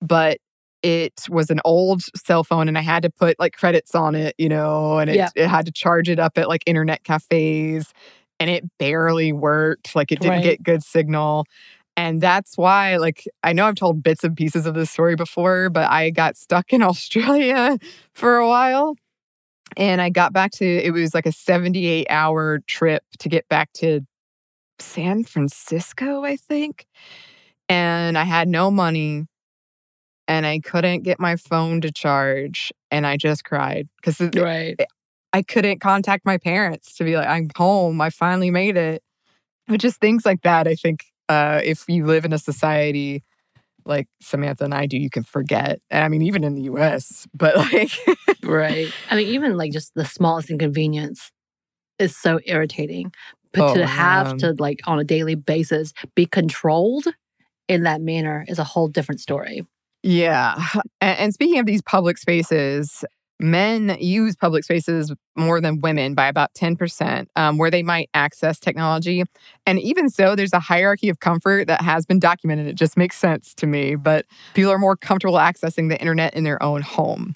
but 0.00 0.38
it 0.82 1.12
was 1.28 1.50
an 1.50 1.60
old 1.64 2.02
cell 2.16 2.44
phone 2.44 2.68
and 2.68 2.78
I 2.78 2.82
had 2.82 3.02
to 3.02 3.10
put 3.10 3.38
like 3.38 3.54
credits 3.56 3.94
on 3.94 4.14
it, 4.14 4.34
you 4.38 4.48
know, 4.48 4.98
and 4.98 5.10
it, 5.10 5.16
Yeah. 5.16 5.28
it 5.34 5.48
had 5.48 5.66
to 5.66 5.72
charge 5.72 6.08
it 6.08 6.18
up 6.20 6.38
at 6.38 6.48
like 6.48 6.62
internet 6.66 7.02
cafes 7.04 7.92
and 8.38 8.48
it 8.48 8.64
barely 8.78 9.32
worked. 9.32 9.96
Like 9.96 10.12
it 10.12 10.20
didn't 10.20 10.34
Right. 10.36 10.42
get 10.42 10.62
good 10.62 10.82
signal. 10.84 11.46
And 11.96 12.20
that's 12.20 12.56
why, 12.56 12.96
like, 12.98 13.24
I 13.42 13.52
know 13.52 13.66
I've 13.66 13.74
told 13.74 14.04
bits 14.04 14.22
and 14.22 14.36
pieces 14.36 14.66
of 14.66 14.74
this 14.74 14.88
story 14.88 15.16
before, 15.16 15.68
but 15.68 15.90
I 15.90 16.10
got 16.10 16.36
stuck 16.36 16.72
in 16.72 16.80
Australia 16.92 17.76
for 18.14 18.36
a 18.36 18.46
while. 18.46 18.94
And 19.76 20.00
I 20.00 20.10
got 20.10 20.32
back 20.32 20.52
to 20.52 20.64
it 20.64 20.90
was 20.92 21.14
like 21.14 21.26
a 21.26 21.32
78 21.32 22.06
hour 22.10 22.60
trip 22.66 23.04
to 23.18 23.28
get 23.28 23.48
back 23.48 23.72
to 23.74 24.00
San 24.78 25.24
Francisco, 25.24 26.24
I 26.24 26.36
think. 26.36 26.86
And 27.68 28.16
I 28.16 28.24
had 28.24 28.48
no 28.48 28.70
money 28.70 29.26
and 30.26 30.46
I 30.46 30.60
couldn't 30.60 31.02
get 31.02 31.18
my 31.18 31.36
phone 31.36 31.80
to 31.80 31.92
charge. 31.92 32.72
And 32.90 33.06
I 33.06 33.16
just 33.16 33.44
cried 33.44 33.88
because 33.96 34.20
Right. 34.34 34.80
I 35.32 35.42
couldn't 35.42 35.80
contact 35.80 36.24
my 36.24 36.38
parents 36.38 36.94
to 36.96 37.04
be 37.04 37.16
like, 37.16 37.28
I'm 37.28 37.50
home. 37.56 38.00
I 38.00 38.10
finally 38.10 38.50
made 38.50 38.76
it. 38.76 39.02
But 39.66 39.80
just 39.80 40.00
things 40.00 40.24
like 40.24 40.42
that, 40.42 40.66
I 40.66 40.74
think 40.74 41.04
uh, 41.28 41.60
if 41.62 41.84
you 41.88 42.06
live 42.06 42.24
in 42.24 42.32
a 42.32 42.38
society 42.38 43.22
like 43.88 44.06
Samantha 44.20 44.64
and 44.64 44.74
I 44.74 44.86
do, 44.86 44.98
you 44.98 45.10
can 45.10 45.22
forget. 45.22 45.80
And 45.90 46.04
I 46.04 46.08
mean, 46.08 46.22
even 46.22 46.44
in 46.44 46.54
the 46.54 46.62
US, 46.62 47.26
but 47.34 47.56
like, 47.72 47.90
Right. 48.42 48.92
I 49.10 49.16
mean, 49.16 49.28
even 49.28 49.56
like 49.56 49.72
just 49.72 49.92
the 49.94 50.04
smallest 50.04 50.50
inconvenience 50.50 51.30
is 51.98 52.16
so 52.16 52.38
irritating. 52.46 53.12
But 53.52 53.70
Oh, 53.70 53.74
to 53.74 53.86
have 53.86 54.26
man. 54.28 54.38
to 54.38 54.54
like 54.58 54.80
on 54.86 54.98
a 55.00 55.04
daily 55.04 55.34
basis 55.34 55.92
be 56.14 56.26
controlled 56.26 57.06
in 57.66 57.82
that 57.84 58.00
manner 58.00 58.44
is 58.48 58.58
a 58.58 58.64
whole 58.64 58.88
different 58.88 59.20
story. 59.20 59.66
Yeah. 60.02 60.62
And, 61.00 61.18
and 61.18 61.34
speaking 61.34 61.58
of 61.58 61.66
these 61.66 61.82
public 61.82 62.18
spaces, 62.18 63.04
men 63.40 63.96
use 64.00 64.36
public 64.36 64.64
spaces 64.64 65.12
more 65.36 65.60
than 65.60 65.80
women 65.80 66.14
by 66.14 66.26
about 66.26 66.54
10%, 66.54 67.26
um, 67.36 67.58
where 67.58 67.70
they 67.70 67.82
might 67.82 68.10
access 68.14 68.58
technology. 68.58 69.22
And 69.66 69.78
even 69.80 70.10
so, 70.10 70.34
there's 70.34 70.52
a 70.52 70.60
hierarchy 70.60 71.08
of 71.08 71.20
comfort 71.20 71.66
that 71.68 71.80
has 71.82 72.04
been 72.06 72.18
documented. 72.18 72.66
It 72.66 72.74
just 72.74 72.96
makes 72.96 73.16
sense 73.16 73.54
to 73.54 73.66
me. 73.66 73.94
But 73.94 74.26
people 74.54 74.72
are 74.72 74.78
more 74.78 74.96
comfortable 74.96 75.38
accessing 75.38 75.88
the 75.88 75.98
internet 76.00 76.34
in 76.34 76.44
their 76.44 76.62
own 76.62 76.82
home. 76.82 77.34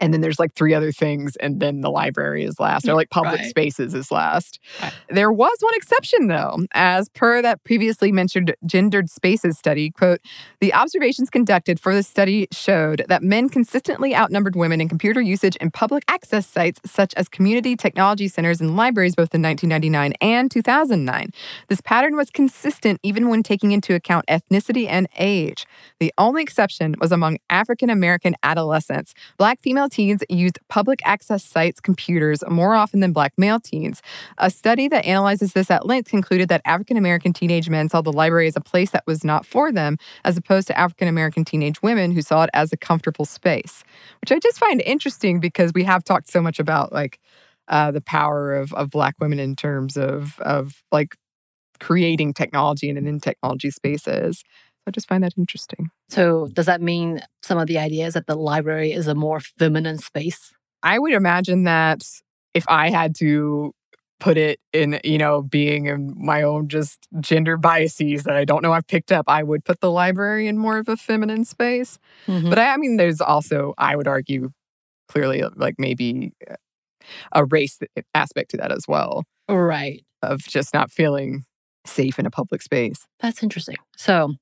And 0.00 0.12
then 0.14 0.20
there's 0.20 0.38
like 0.38 0.54
three 0.54 0.74
other 0.74 0.92
things, 0.92 1.36
and 1.36 1.60
then 1.60 1.80
the 1.82 1.90
library 1.90 2.44
is 2.44 2.58
last, 2.58 2.86
or 2.88 2.92
mm, 2.92 2.96
like 2.96 3.10
public 3.10 3.40
Right. 3.40 3.50
spaces 3.50 3.94
is 3.94 4.10
last. 4.10 4.58
Right. 4.82 4.92
There 5.08 5.30
was 5.32 5.56
one 5.60 5.74
exception, 5.74 6.28
though. 6.28 6.58
As 6.72 7.08
per 7.10 7.42
that 7.42 7.62
previously 7.64 8.10
mentioned 8.12 8.54
gendered 8.66 9.10
spaces 9.10 9.58
study, 9.58 9.90
quote, 9.90 10.20
the 10.60 10.72
observations 10.74 11.28
conducted 11.30 11.78
for 11.78 11.94
the 11.94 12.02
study 12.02 12.48
showed 12.52 13.04
that 13.08 13.22
men 13.22 13.48
consistently 13.48 14.14
outnumbered 14.16 14.56
women 14.56 14.80
in 14.80 14.88
computer 14.88 15.20
usage 15.20 15.56
in 15.56 15.70
public 15.70 16.02
access 16.08 16.46
sites 16.46 16.80
such 16.86 17.12
as 17.14 17.28
community 17.28 17.76
technology 17.76 18.26
centers 18.28 18.60
and 18.60 18.76
libraries 18.76 19.14
both 19.14 19.34
in 19.34 19.42
1999 19.42 20.14
and 20.22 20.50
2009. 20.50 21.30
This 21.68 21.80
pattern 21.82 22.16
was 22.16 22.30
consistent 22.30 22.98
even 23.02 23.28
when 23.28 23.42
taking 23.42 23.72
into 23.72 23.94
account 23.94 24.24
ethnicity 24.28 24.86
and 24.88 25.08
age. 25.18 25.66
The 25.98 26.12
only 26.16 26.42
exception 26.42 26.94
was 27.00 27.12
among 27.12 27.38
African 27.50 27.90
American 27.90 28.34
adolescents. 28.42 29.12
Black 29.36 29.60
female 29.60 29.89
teens 29.90 30.22
used 30.28 30.58
public 30.68 31.00
access 31.04 31.44
sites 31.44 31.80
computers 31.80 32.42
more 32.48 32.74
often 32.74 33.00
than 33.00 33.12
black 33.12 33.34
male 33.36 33.60
teens. 33.60 34.00
A 34.38 34.50
study 34.50 34.88
that 34.88 35.04
analyzes 35.04 35.52
this 35.52 35.70
at 35.70 35.86
length 35.86 36.08
concluded 36.08 36.48
that 36.48 36.62
African 36.64 36.96
American 36.96 37.32
teenage 37.32 37.68
men 37.68 37.88
saw 37.88 38.00
the 38.00 38.12
library 38.12 38.46
as 38.46 38.56
a 38.56 38.60
place 38.60 38.90
that 38.90 39.04
was 39.06 39.24
not 39.24 39.44
for 39.44 39.72
them, 39.72 39.98
as 40.24 40.36
opposed 40.36 40.66
to 40.68 40.78
African 40.78 41.08
American 41.08 41.44
teenage 41.44 41.82
women 41.82 42.12
who 42.12 42.22
saw 42.22 42.44
it 42.44 42.50
as 42.54 42.72
a 42.72 42.76
comfortable 42.76 43.24
space, 43.24 43.84
which 44.20 44.32
I 44.32 44.38
just 44.38 44.58
find 44.58 44.80
interesting 44.80 45.40
because 45.40 45.72
we 45.74 45.84
have 45.84 46.04
talked 46.04 46.30
so 46.30 46.40
much 46.40 46.58
about 46.58 46.92
like 46.92 47.18
uh, 47.68 47.90
the 47.90 48.00
power 48.00 48.54
of 48.54 48.72
of 48.74 48.90
Black 48.90 49.14
women 49.20 49.38
in 49.38 49.56
terms 49.56 49.96
of 49.96 50.38
of 50.40 50.82
like 50.90 51.16
creating 51.80 52.34
technology 52.34 52.88
and 52.88 52.98
in 52.98 53.18
technology 53.18 53.70
spaces. 53.70 54.44
I 54.90 54.92
just 54.92 55.06
find 55.06 55.22
that 55.22 55.34
interesting. 55.38 55.90
So 56.08 56.48
does 56.52 56.66
that 56.66 56.82
mean 56.82 57.20
some 57.44 57.58
of 57.58 57.68
the 57.68 57.78
ideas 57.78 58.14
that 58.14 58.26
the 58.26 58.34
library 58.34 58.90
is 58.90 59.06
a 59.06 59.14
more 59.14 59.38
feminine 59.38 59.98
space? 59.98 60.52
I 60.82 60.98
would 60.98 61.12
imagine 61.12 61.62
that 61.64 62.02
if 62.54 62.64
I 62.68 62.90
had 62.90 63.14
to 63.16 63.72
put 64.18 64.36
it 64.36 64.58
in, 64.72 64.98
you 65.04 65.16
know, 65.16 65.42
being 65.42 65.86
in 65.86 66.12
my 66.16 66.42
own 66.42 66.66
just 66.68 67.06
gender 67.20 67.56
biases 67.56 68.24
that 68.24 68.34
I 68.34 68.44
don't 68.44 68.62
know 68.64 68.72
I've 68.72 68.88
picked 68.88 69.12
up, 69.12 69.26
I 69.28 69.44
would 69.44 69.64
put 69.64 69.78
the 69.78 69.92
library 69.92 70.48
in 70.48 70.58
more 70.58 70.78
of 70.78 70.88
a 70.88 70.96
feminine 70.96 71.44
space. 71.44 72.00
Mhm. 72.26 72.50
But 72.50 72.58
I, 72.58 72.74
I 72.74 72.76
mean, 72.76 72.96
there's 72.96 73.20
also, 73.20 73.74
I 73.78 73.94
would 73.94 74.08
argue, 74.08 74.50
clearly, 75.08 75.44
like 75.54 75.76
maybe 75.78 76.32
uh, 76.50 76.56
a 77.32 77.44
race 77.44 77.78
aspect 78.12 78.50
to 78.50 78.56
that 78.56 78.72
as 78.72 78.86
well 78.88 79.22
right. 79.48 80.04
of 80.22 80.40
just 80.40 80.74
not 80.74 80.90
feeling 80.90 81.44
safe 81.86 82.18
in 82.18 82.26
a 82.26 82.30
public 82.30 82.62
space. 82.62 83.06
That's 83.20 83.42
interesting. 83.42 83.76
So, 83.96 84.34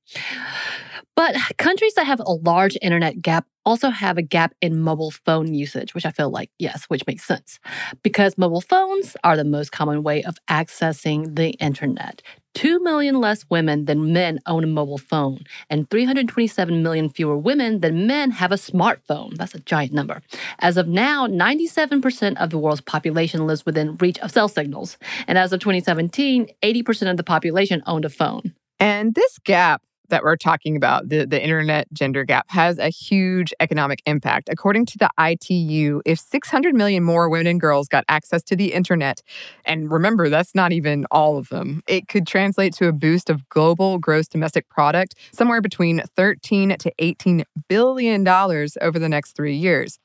but 1.15 1.35
countries 1.57 1.93
that 1.95 2.05
have 2.05 2.19
a 2.21 2.31
large 2.31 2.77
internet 2.81 3.21
gap 3.21 3.45
also 3.65 3.89
have 3.89 4.17
a 4.17 4.21
gap 4.21 4.53
in 4.61 4.79
mobile 4.79 5.11
phone 5.11 5.53
usage, 5.53 5.93
which 5.93 6.05
I 6.05 6.11
feel 6.11 6.29
like, 6.29 6.49
yes, 6.59 6.85
which 6.87 7.05
makes 7.07 7.23
sense 7.23 7.59
because 8.03 8.37
mobile 8.37 8.61
phones 8.61 9.15
are 9.23 9.37
the 9.37 9.43
most 9.43 9.71
common 9.71 10.01
way 10.01 10.23
of 10.23 10.37
accessing 10.49 11.35
the 11.35 11.51
internet. 11.51 12.21
2 12.55 12.79
million 12.79 13.19
less 13.19 13.45
women 13.49 13.85
than 13.85 14.11
men 14.13 14.39
own 14.45 14.63
a 14.63 14.67
mobile 14.67 14.97
phone, 14.97 15.43
and 15.69 15.89
327 15.89 16.83
million 16.83 17.09
fewer 17.09 17.37
women 17.37 17.79
than 17.81 18.07
men 18.07 18.31
have 18.31 18.51
a 18.51 18.55
smartphone. 18.55 19.35
That's 19.37 19.55
a 19.55 19.59
giant 19.59 19.93
number. 19.93 20.21
As 20.59 20.77
of 20.77 20.87
now, 20.87 21.27
97% 21.27 22.37
of 22.37 22.49
the 22.49 22.57
world's 22.57 22.81
population 22.81 23.47
lives 23.47 23.65
within 23.65 23.97
reach 23.97 24.19
of 24.19 24.31
cell 24.31 24.47
signals. 24.47 24.97
And 25.27 25.37
as 25.37 25.53
of 25.53 25.59
2017, 25.59 26.47
80% 26.61 27.11
of 27.11 27.17
the 27.17 27.23
population 27.23 27.83
owned 27.85 28.05
a 28.05 28.09
phone. 28.09 28.53
And 28.79 29.13
this 29.13 29.37
gap 29.39 29.81
that 30.09 30.23
we're 30.23 30.35
talking 30.35 30.75
about, 30.75 31.09
the, 31.09 31.25
the 31.25 31.41
internet 31.41 31.91
gender 31.93 32.23
gap, 32.23 32.49
has 32.49 32.77
a 32.77 32.89
huge 32.89 33.53
economic 33.59 34.01
impact. 34.05 34.49
According 34.49 34.85
to 34.87 34.97
the 34.97 35.09
ITU, 35.19 36.01
if 36.05 36.19
600 36.19 36.75
million 36.75 37.03
more 37.03 37.29
women 37.29 37.47
and 37.47 37.61
girls 37.61 37.87
got 37.87 38.03
access 38.09 38.43
to 38.43 38.55
the 38.55 38.73
internet, 38.73 39.21
and 39.65 39.91
remember, 39.91 40.29
that's 40.29 40.53
not 40.53 40.71
even 40.71 41.05
all 41.11 41.37
of 41.37 41.49
them, 41.49 41.81
it 41.87 42.07
could 42.07 42.27
translate 42.27 42.73
to 42.73 42.87
a 42.87 42.91
boost 42.91 43.29
of 43.29 43.47
global 43.49 43.97
gross 43.97 44.27
domestic 44.27 44.67
product 44.69 45.15
somewhere 45.31 45.61
between 45.61 46.01
13 46.15 46.75
to 46.77 46.91
18 46.99 47.43
billion 47.67 48.23
dollars 48.23 48.77
over 48.81 48.99
the 48.99 49.09
next 49.09 49.35
three 49.35 49.55
years. 49.55 49.99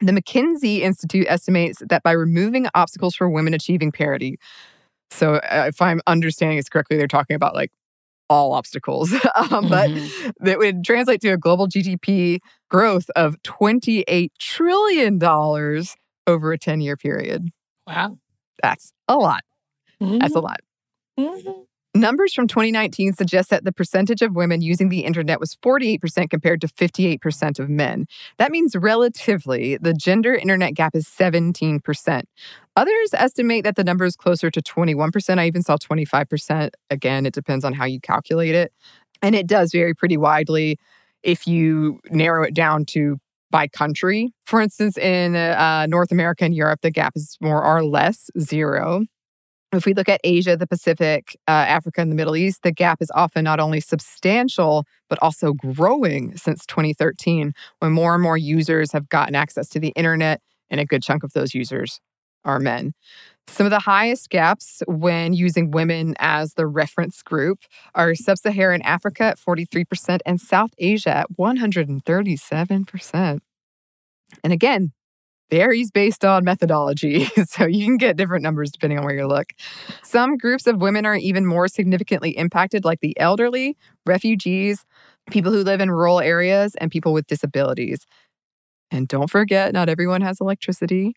The 0.00 0.12
McKinsey 0.12 0.80
Institute 0.80 1.26
estimates 1.28 1.82
that 1.88 2.02
by 2.02 2.12
removing 2.12 2.66
obstacles 2.74 3.14
for 3.14 3.28
women 3.28 3.52
achieving 3.52 3.92
parity, 3.92 4.38
so 5.10 5.34
uh, 5.34 5.64
if 5.68 5.82
I'm 5.82 6.00
understanding 6.06 6.56
this 6.56 6.68
correctly, 6.68 6.96
they're 6.96 7.08
talking 7.08 7.34
about 7.34 7.54
like 7.54 7.70
all 8.30 8.54
obstacles, 8.54 9.12
um, 9.34 9.68
but 9.68 9.90
Mhm. 9.90 10.32
that 10.40 10.58
would 10.58 10.84
translate 10.84 11.20
to 11.20 11.28
a 11.30 11.36
global 11.36 11.66
GDP 11.66 12.38
growth 12.70 13.10
of 13.16 13.36
$28 13.42 14.30
trillion 14.38 15.20
over 16.26 16.52
a 16.52 16.58
10 16.58 16.80
year 16.80 16.96
period. 16.96 17.48
Wow. 17.86 18.16
That's 18.62 18.92
a 19.08 19.16
lot. 19.16 19.42
That's 20.00 20.34
a 20.34 20.40
lot. 20.40 20.60
Mhm. 21.18 21.66
Numbers 21.92 22.32
from 22.32 22.46
2019 22.46 23.14
suggest 23.14 23.50
that 23.50 23.64
the 23.64 23.72
percentage 23.72 24.22
of 24.22 24.36
women 24.36 24.60
using 24.62 24.90
the 24.90 25.00
internet 25.00 25.40
was 25.40 25.56
48% 25.56 26.30
compared 26.30 26.60
to 26.60 26.68
58% 26.68 27.58
of 27.58 27.68
men. 27.68 28.06
That 28.38 28.52
means 28.52 28.76
relatively, 28.76 29.76
the 29.76 29.92
gender 29.92 30.32
internet 30.32 30.74
gap 30.74 30.94
is 30.94 31.08
17%. 31.08 32.28
Others 32.80 33.12
estimate 33.12 33.64
that 33.64 33.76
the 33.76 33.84
number 33.84 34.06
is 34.06 34.16
closer 34.16 34.50
to 34.50 34.62
21%. 34.62 35.38
I 35.38 35.46
even 35.46 35.62
saw 35.62 35.76
25%. 35.76 36.70
Again, 36.88 37.26
it 37.26 37.34
depends 37.34 37.62
on 37.62 37.74
how 37.74 37.84
you 37.84 38.00
calculate 38.00 38.54
it. 38.54 38.72
And 39.20 39.34
it 39.34 39.46
does 39.46 39.72
vary 39.72 39.92
pretty 39.92 40.16
widely 40.16 40.78
if 41.22 41.46
you 41.46 42.00
narrow 42.10 42.42
it 42.42 42.54
down 42.54 42.86
to 42.86 43.18
by 43.50 43.68
country. 43.68 44.32
For 44.46 44.62
instance, 44.62 44.96
in 44.96 45.36
uh, 45.36 45.88
North 45.90 46.10
America 46.10 46.46
and 46.46 46.54
Europe, 46.54 46.80
the 46.80 46.90
gap 46.90 47.12
is 47.16 47.36
more 47.38 47.62
or 47.62 47.84
less 47.84 48.30
zero. 48.40 49.04
If 49.72 49.84
we 49.84 49.92
look 49.92 50.08
at 50.08 50.22
Asia, 50.24 50.56
the 50.56 50.66
Pacific, 50.66 51.36
uh, 51.46 51.50
Africa, 51.50 52.00
and 52.00 52.10
the 52.10 52.16
Middle 52.16 52.34
East, 52.34 52.62
the 52.62 52.72
gap 52.72 53.02
is 53.02 53.10
often 53.14 53.44
not 53.44 53.60
only 53.60 53.80
substantial, 53.80 54.86
but 55.10 55.18
also 55.20 55.52
growing 55.52 56.34
since 56.34 56.64
2013, 56.64 57.52
when 57.80 57.92
more 57.92 58.14
and 58.14 58.22
more 58.22 58.38
users 58.38 58.92
have 58.92 59.10
gotten 59.10 59.34
access 59.34 59.68
to 59.68 59.78
the 59.78 59.88
internet, 59.88 60.40
and 60.70 60.80
a 60.80 60.86
good 60.86 61.02
chunk 61.02 61.22
of 61.22 61.34
those 61.34 61.52
users 61.52 62.00
are 62.44 62.58
men. 62.58 62.92
Some 63.46 63.66
of 63.66 63.70
the 63.70 63.80
highest 63.80 64.30
gaps 64.30 64.82
when 64.86 65.32
using 65.32 65.72
women 65.72 66.14
as 66.18 66.54
the 66.54 66.66
reference 66.66 67.22
group 67.22 67.60
are 67.94 68.14
Sub 68.14 68.38
Saharan 68.38 68.82
Africa 68.82 69.24
at 69.24 69.38
43% 69.38 70.20
and 70.24 70.40
South 70.40 70.70
Asia 70.78 71.10
at 71.10 71.26
137%. 71.38 73.40
And 74.44 74.52
again, 74.52 74.92
varies 75.50 75.90
based 75.90 76.24
on 76.24 76.44
methodology. 76.44 77.24
so 77.46 77.66
you 77.66 77.84
can 77.84 77.96
get 77.96 78.16
different 78.16 78.42
numbers 78.42 78.70
depending 78.70 78.98
on 78.98 79.04
where 79.04 79.16
you 79.16 79.26
look. 79.26 79.52
Some 80.02 80.36
groups 80.36 80.66
of 80.66 80.80
women 80.80 81.04
are 81.04 81.16
even 81.16 81.44
more 81.44 81.68
significantly 81.68 82.36
impacted, 82.36 82.84
like 82.84 83.00
the 83.00 83.18
elderly, 83.18 83.76
refugees, 84.06 84.84
people 85.30 85.52
who 85.52 85.62
live 85.62 85.80
in 85.80 85.90
rural 85.90 86.20
areas, 86.20 86.74
and 86.76 86.90
people 86.90 87.12
with 87.12 87.26
disabilities. 87.26 88.06
And 88.90 89.06
don't 89.06 89.30
forget, 89.30 89.72
not 89.72 89.88
everyone 89.88 90.20
has 90.22 90.40
electricity. 90.40 91.14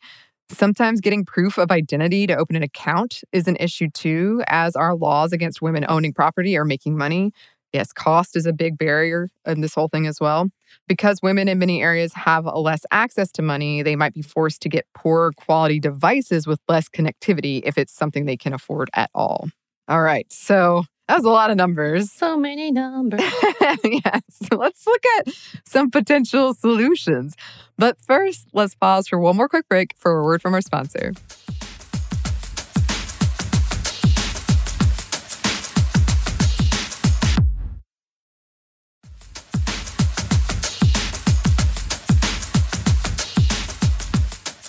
Sometimes 0.50 1.02
getting 1.02 1.26
proof 1.26 1.58
of 1.58 1.72
identity 1.72 2.28
to 2.28 2.36
open 2.36 2.56
an 2.56 2.64
account 2.64 3.22
is 3.32 3.48
an 3.48 3.56
issue 3.60 3.90
too, 3.90 4.44
as 4.48 4.76
our 4.76 4.96
laws 4.96 5.34
against 5.34 5.62
women 5.62 5.86
owning 5.90 6.14
property 6.14 6.58
or 6.58 6.66
making 6.66 6.98
money. 6.98 7.32
Yes, 7.72 7.92
cost 7.92 8.36
is 8.36 8.46
a 8.46 8.54
big 8.54 8.78
barrier 8.78 9.30
in 9.48 9.62
this 9.62 9.74
whole 9.74 9.88
thing 9.88 10.06
as 10.06 10.20
well. 10.20 10.50
Because 10.88 11.22
women 11.24 11.48
in 11.48 11.58
many 11.58 11.82
areas 11.82 12.14
have 12.14 12.46
less 12.46 12.86
access 12.92 13.32
to 13.32 13.42
money, 13.42 13.82
they 13.82 13.96
might 13.96 14.14
be 14.14 14.22
forced 14.22 14.62
to 14.62 14.70
get 14.70 14.86
poorer 14.94 15.32
quality 15.36 15.80
devices 15.80 16.46
with 16.46 16.60
less 16.68 16.88
connectivity 16.88 17.62
if 17.66 17.78
it's 17.78 17.94
something 17.94 18.26
they 18.26 18.38
can 18.38 18.54
afford 18.54 18.90
at 18.94 19.10
all. 19.16 19.50
All 19.88 20.02
right, 20.04 20.32
so 20.32 20.84
that 21.08 21.18
was 21.18 21.26
a 21.26 21.30
lot 21.30 21.52
of 21.52 21.58
numbers. 21.58 22.12
So 22.12 22.38
many 22.38 22.72
numbers. 22.72 23.20
yes. 23.84 24.24
Let's 24.52 24.88
look 24.88 25.04
at 25.20 25.34
some 25.66 25.92
potential 25.92 26.54
solutions. 26.54 27.36
But 27.78 28.00
first, 28.00 28.48
let's 28.54 28.74
pause 28.76 29.08
for 29.08 29.20
one 29.20 29.36
more 29.36 29.50
quick 29.50 29.68
break 29.68 29.96
for 29.98 30.18
a 30.18 30.24
word 30.24 30.42
from 30.42 30.54
our 30.54 30.62
sponsor. 30.62 31.14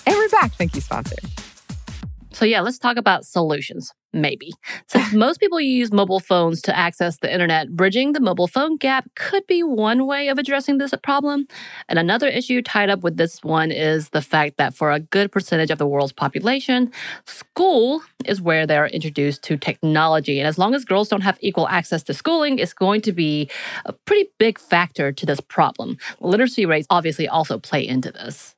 And 0.05 0.15
we're 0.15 0.29
back. 0.29 0.51
Thank 0.53 0.75
you, 0.75 0.81
sponsor. 0.81 1.15
So, 2.35 2.43
yeah, 2.43 2.59
let's 2.59 2.77
talk 2.77 2.97
about 2.97 3.25
solutions. 3.25 3.93
Maybe. 4.11 4.51
Since 4.87 5.13
most 5.25 5.39
people 5.39 5.61
use 5.61 5.93
mobile 5.93 6.19
phones 6.19 6.61
to 6.63 6.77
access 6.77 7.17
the 7.19 7.31
internet, 7.31 7.69
bridging 7.69 8.11
the 8.11 8.19
mobile 8.19 8.47
phone 8.47 8.75
gap 8.75 9.09
could 9.15 9.47
be 9.47 9.63
one 9.63 10.05
way 10.05 10.27
of 10.27 10.37
addressing 10.37 10.77
this 10.77 10.93
problem. 11.01 11.47
And 11.87 11.97
another 11.97 12.27
issue 12.27 12.61
tied 12.61 12.89
up 12.89 13.03
with 13.03 13.15
this 13.15 13.41
one 13.41 13.71
is 13.71 14.09
the 14.09 14.21
fact 14.21 14.57
that 14.57 14.73
for 14.73 14.91
a 14.91 14.99
good 14.99 15.31
percentage 15.31 15.71
of 15.71 15.77
the 15.77 15.87
world's 15.87 16.11
population, 16.11 16.91
school 17.25 18.01
is 18.25 18.41
where 18.41 18.67
they're 18.67 18.87
introduced 18.87 19.41
to 19.43 19.55
technology. 19.55 20.37
And 20.37 20.47
as 20.47 20.57
long 20.57 20.75
as 20.75 20.83
girls 20.83 21.07
don't 21.07 21.21
have 21.21 21.37
equal 21.39 21.69
access 21.69 22.03
to 22.03 22.13
schooling, 22.13 22.59
it's 22.59 22.73
going 22.73 22.99
to 23.03 23.13
be 23.13 23.49
a 23.85 23.93
pretty 23.93 24.29
big 24.39 24.59
factor 24.59 25.13
to 25.13 25.25
this 25.25 25.39
problem. 25.39 25.97
Literacy 26.19 26.65
rates 26.65 26.87
obviously 26.89 27.29
also 27.29 27.59
play 27.59 27.87
into 27.87 28.11
this. 28.11 28.54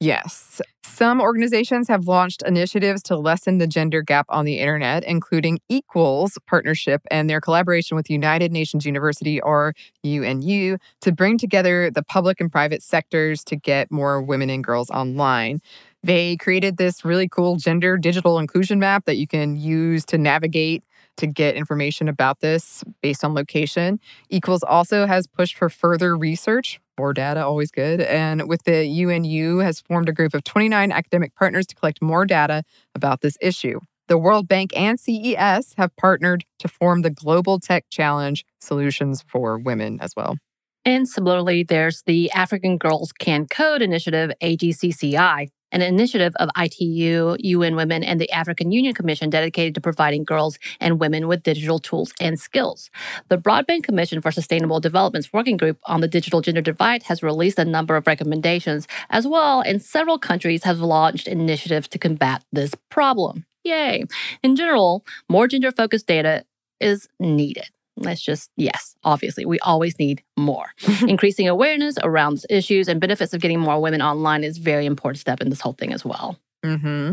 Yes. 0.00 0.60
Some 0.82 1.20
organizations 1.20 1.88
have 1.88 2.06
launched 2.06 2.42
initiatives 2.46 3.02
to 3.04 3.16
lessen 3.16 3.58
the 3.58 3.66
gender 3.66 4.02
gap 4.02 4.26
on 4.28 4.44
the 4.44 4.58
internet, 4.58 5.04
including 5.04 5.58
Equals 5.68 6.38
Partnership 6.46 7.02
and 7.10 7.28
their 7.28 7.40
collaboration 7.40 7.96
with 7.96 8.08
United 8.10 8.50
Nations 8.50 8.86
University, 8.86 9.40
or 9.42 9.74
UNU, 10.02 10.78
to 11.02 11.12
bring 11.12 11.36
together 11.38 11.90
the 11.90 12.02
public 12.02 12.40
and 12.40 12.50
private 12.50 12.82
sectors 12.82 13.44
to 13.44 13.56
get 13.56 13.90
more 13.90 14.22
women 14.22 14.48
and 14.50 14.64
girls 14.64 14.90
online. 14.90 15.60
They 16.02 16.36
created 16.36 16.78
this 16.78 17.04
really 17.04 17.28
cool 17.28 17.56
gender 17.56 17.98
digital 17.98 18.38
inclusion 18.38 18.78
map 18.78 19.04
that 19.04 19.16
you 19.16 19.26
can 19.26 19.56
use 19.56 20.04
to 20.06 20.18
navigate 20.18 20.82
to 21.20 21.26
get 21.26 21.54
information 21.54 22.08
about 22.08 22.40
this 22.40 22.84
based 23.02 23.24
on 23.24 23.34
location. 23.34 24.00
Equals 24.28 24.62
also 24.62 25.06
has 25.06 25.26
pushed 25.26 25.56
for 25.56 25.68
further 25.68 26.16
research, 26.16 26.80
more 26.98 27.12
data, 27.12 27.44
always 27.44 27.70
good. 27.70 28.00
And 28.00 28.48
with 28.48 28.64
the 28.64 28.86
UNU 28.86 29.58
has 29.58 29.80
formed 29.80 30.08
a 30.08 30.12
group 30.12 30.34
of 30.34 30.44
29 30.44 30.92
academic 30.92 31.34
partners 31.34 31.66
to 31.68 31.74
collect 31.74 32.02
more 32.02 32.26
data 32.26 32.64
about 32.94 33.20
this 33.20 33.36
issue. 33.40 33.80
The 34.08 34.18
World 34.18 34.48
Bank 34.48 34.76
and 34.76 34.98
CES 34.98 35.74
have 35.76 35.94
partnered 35.96 36.44
to 36.58 36.66
form 36.66 37.02
the 37.02 37.10
Global 37.10 37.60
Tech 37.60 37.84
Challenge 37.90 38.44
Solutions 38.60 39.22
for 39.22 39.56
Women 39.56 40.00
as 40.00 40.16
well. 40.16 40.36
And 40.84 41.08
similarly, 41.08 41.62
there's 41.62 42.02
the 42.06 42.30
African 42.32 42.76
Girls 42.76 43.12
Can 43.12 43.46
Code 43.46 43.82
Initiative, 43.82 44.32
AGCCI, 44.42 45.48
an 45.72 45.82
initiative 45.82 46.34
of 46.36 46.48
ITU, 46.56 47.36
UN 47.38 47.76
Women, 47.76 48.02
and 48.02 48.20
the 48.20 48.30
African 48.30 48.72
Union 48.72 48.94
Commission 48.94 49.30
dedicated 49.30 49.74
to 49.74 49.80
providing 49.80 50.24
girls 50.24 50.58
and 50.80 51.00
women 51.00 51.28
with 51.28 51.42
digital 51.42 51.78
tools 51.78 52.12
and 52.20 52.38
skills. 52.38 52.90
The 53.28 53.38
Broadband 53.38 53.82
Commission 53.82 54.20
for 54.20 54.30
Sustainable 54.30 54.80
Development's 54.80 55.32
working 55.32 55.56
group 55.56 55.78
on 55.84 56.00
the 56.00 56.08
digital 56.08 56.40
gender 56.40 56.60
divide 56.60 57.04
has 57.04 57.22
released 57.22 57.58
a 57.58 57.64
number 57.64 57.96
of 57.96 58.06
recommendations 58.06 58.86
as 59.10 59.26
well, 59.26 59.60
and 59.60 59.82
several 59.82 60.18
countries 60.18 60.64
have 60.64 60.80
launched 60.80 61.28
initiatives 61.28 61.88
to 61.88 61.98
combat 61.98 62.44
this 62.52 62.74
problem. 62.88 63.44
Yay! 63.64 64.04
In 64.42 64.56
general, 64.56 65.04
more 65.28 65.46
gender 65.46 65.70
focused 65.70 66.06
data 66.06 66.44
is 66.80 67.08
needed. 67.18 67.68
Let's 67.96 68.22
just, 68.22 68.50
yes, 68.56 68.94
obviously, 69.04 69.44
we 69.44 69.58
always 69.60 69.98
need 69.98 70.22
more. 70.36 70.66
Increasing 71.02 71.48
awareness 71.48 71.96
around 72.02 72.44
issues 72.48 72.88
and 72.88 73.00
benefits 73.00 73.34
of 73.34 73.40
getting 73.40 73.60
more 73.60 73.80
women 73.80 74.00
online 74.00 74.44
is 74.44 74.58
very 74.58 74.86
important 74.86 75.18
step 75.18 75.40
in 75.40 75.50
this 75.50 75.60
whole 75.60 75.74
thing 75.74 75.92
as 75.92 76.04
well. 76.04 76.38
Mm-hmm. 76.64 77.12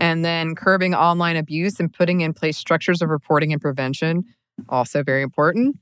And 0.00 0.24
then 0.24 0.54
curbing 0.54 0.94
online 0.94 1.36
abuse 1.36 1.80
and 1.80 1.92
putting 1.92 2.20
in 2.20 2.34
place 2.34 2.56
structures 2.56 3.02
of 3.02 3.08
reporting 3.10 3.52
and 3.52 3.60
prevention, 3.60 4.24
also 4.68 5.02
very 5.02 5.22
important. 5.22 5.76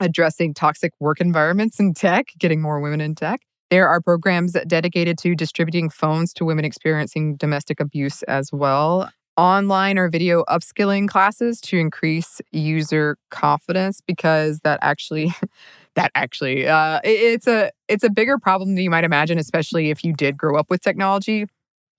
Addressing 0.00 0.54
toxic 0.54 0.92
work 0.98 1.20
environments 1.20 1.78
in 1.78 1.94
tech, 1.94 2.28
getting 2.38 2.60
more 2.60 2.80
women 2.80 3.00
in 3.00 3.14
tech. 3.14 3.42
There 3.70 3.88
are 3.88 4.00
programs 4.00 4.56
dedicated 4.66 5.18
to 5.18 5.34
distributing 5.34 5.88
phones 5.88 6.32
to 6.34 6.44
women 6.44 6.64
experiencing 6.64 7.36
domestic 7.36 7.80
abuse 7.80 8.22
as 8.24 8.52
well 8.52 9.10
online 9.36 9.98
or 9.98 10.08
video 10.08 10.44
upskilling 10.44 11.08
classes 11.08 11.60
to 11.60 11.78
increase 11.78 12.40
user 12.52 13.16
confidence 13.30 14.00
because 14.06 14.60
that 14.60 14.78
actually 14.82 15.32
that 15.94 16.10
actually 16.14 16.66
uh, 16.66 17.00
it's 17.04 17.46
a 17.46 17.70
it's 17.88 18.04
a 18.04 18.10
bigger 18.10 18.38
problem 18.38 18.74
than 18.74 18.84
you 18.84 18.90
might 18.90 19.04
imagine 19.04 19.38
especially 19.38 19.90
if 19.90 20.04
you 20.04 20.12
did 20.12 20.36
grow 20.36 20.56
up 20.56 20.70
with 20.70 20.82
technology. 20.82 21.46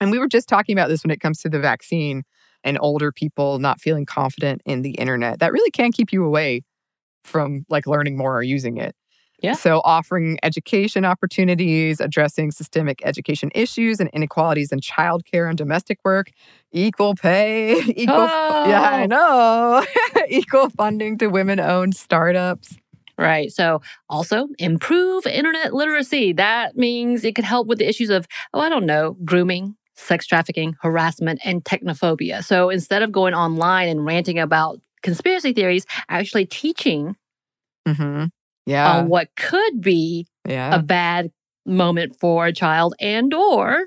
And 0.00 0.10
we 0.10 0.18
were 0.18 0.28
just 0.28 0.48
talking 0.48 0.76
about 0.76 0.88
this 0.88 1.02
when 1.04 1.10
it 1.10 1.20
comes 1.20 1.40
to 1.40 1.48
the 1.48 1.58
vaccine 1.58 2.22
and 2.62 2.78
older 2.80 3.12
people 3.12 3.58
not 3.58 3.80
feeling 3.80 4.04
confident 4.04 4.60
in 4.66 4.82
the 4.82 4.90
internet. 4.92 5.38
That 5.38 5.52
really 5.52 5.70
can 5.70 5.90
keep 5.92 6.12
you 6.12 6.24
away 6.24 6.62
from 7.24 7.64
like 7.68 7.86
learning 7.86 8.16
more 8.16 8.36
or 8.36 8.42
using 8.42 8.76
it 8.78 8.94
yeah. 9.42 9.52
So, 9.52 9.80
offering 9.84 10.38
education 10.42 11.04
opportunities, 11.04 12.00
addressing 12.00 12.50
systemic 12.50 13.00
education 13.04 13.50
issues 13.54 14.00
and 14.00 14.08
inequalities 14.10 14.72
in 14.72 14.80
childcare 14.80 15.48
and 15.48 15.58
domestic 15.58 15.98
work, 16.04 16.30
equal 16.72 17.14
pay, 17.14 17.78
equal, 17.88 18.16
oh. 18.16 18.68
yeah, 18.68 18.82
I 18.82 19.06
know, 19.06 19.84
equal 20.28 20.70
funding 20.70 21.18
to 21.18 21.26
women 21.26 21.60
owned 21.60 21.94
startups. 21.94 22.76
Right. 23.18 23.50
So, 23.52 23.82
also 24.08 24.48
improve 24.58 25.26
internet 25.26 25.74
literacy. 25.74 26.32
That 26.32 26.76
means 26.76 27.22
it 27.24 27.34
could 27.34 27.44
help 27.44 27.66
with 27.66 27.78
the 27.78 27.88
issues 27.88 28.10
of, 28.10 28.26
oh, 28.54 28.60
I 28.60 28.70
don't 28.70 28.86
know, 28.86 29.18
grooming, 29.24 29.76
sex 29.94 30.26
trafficking, 30.26 30.76
harassment, 30.80 31.40
and 31.44 31.62
technophobia. 31.62 32.42
So, 32.42 32.70
instead 32.70 33.02
of 33.02 33.12
going 33.12 33.34
online 33.34 33.90
and 33.90 34.06
ranting 34.06 34.38
about 34.38 34.80
conspiracy 35.02 35.52
theories, 35.52 35.84
actually 36.08 36.46
teaching 36.46 37.16
mm-hmm 37.86 38.26
yeah. 38.66 38.98
on 38.98 39.08
what 39.08 39.28
could 39.36 39.80
be 39.80 40.26
yeah. 40.46 40.74
a 40.74 40.82
bad 40.82 41.30
moment 41.64 42.16
for 42.18 42.46
a 42.46 42.52
child 42.52 42.94
and 43.00 43.32
or 43.32 43.86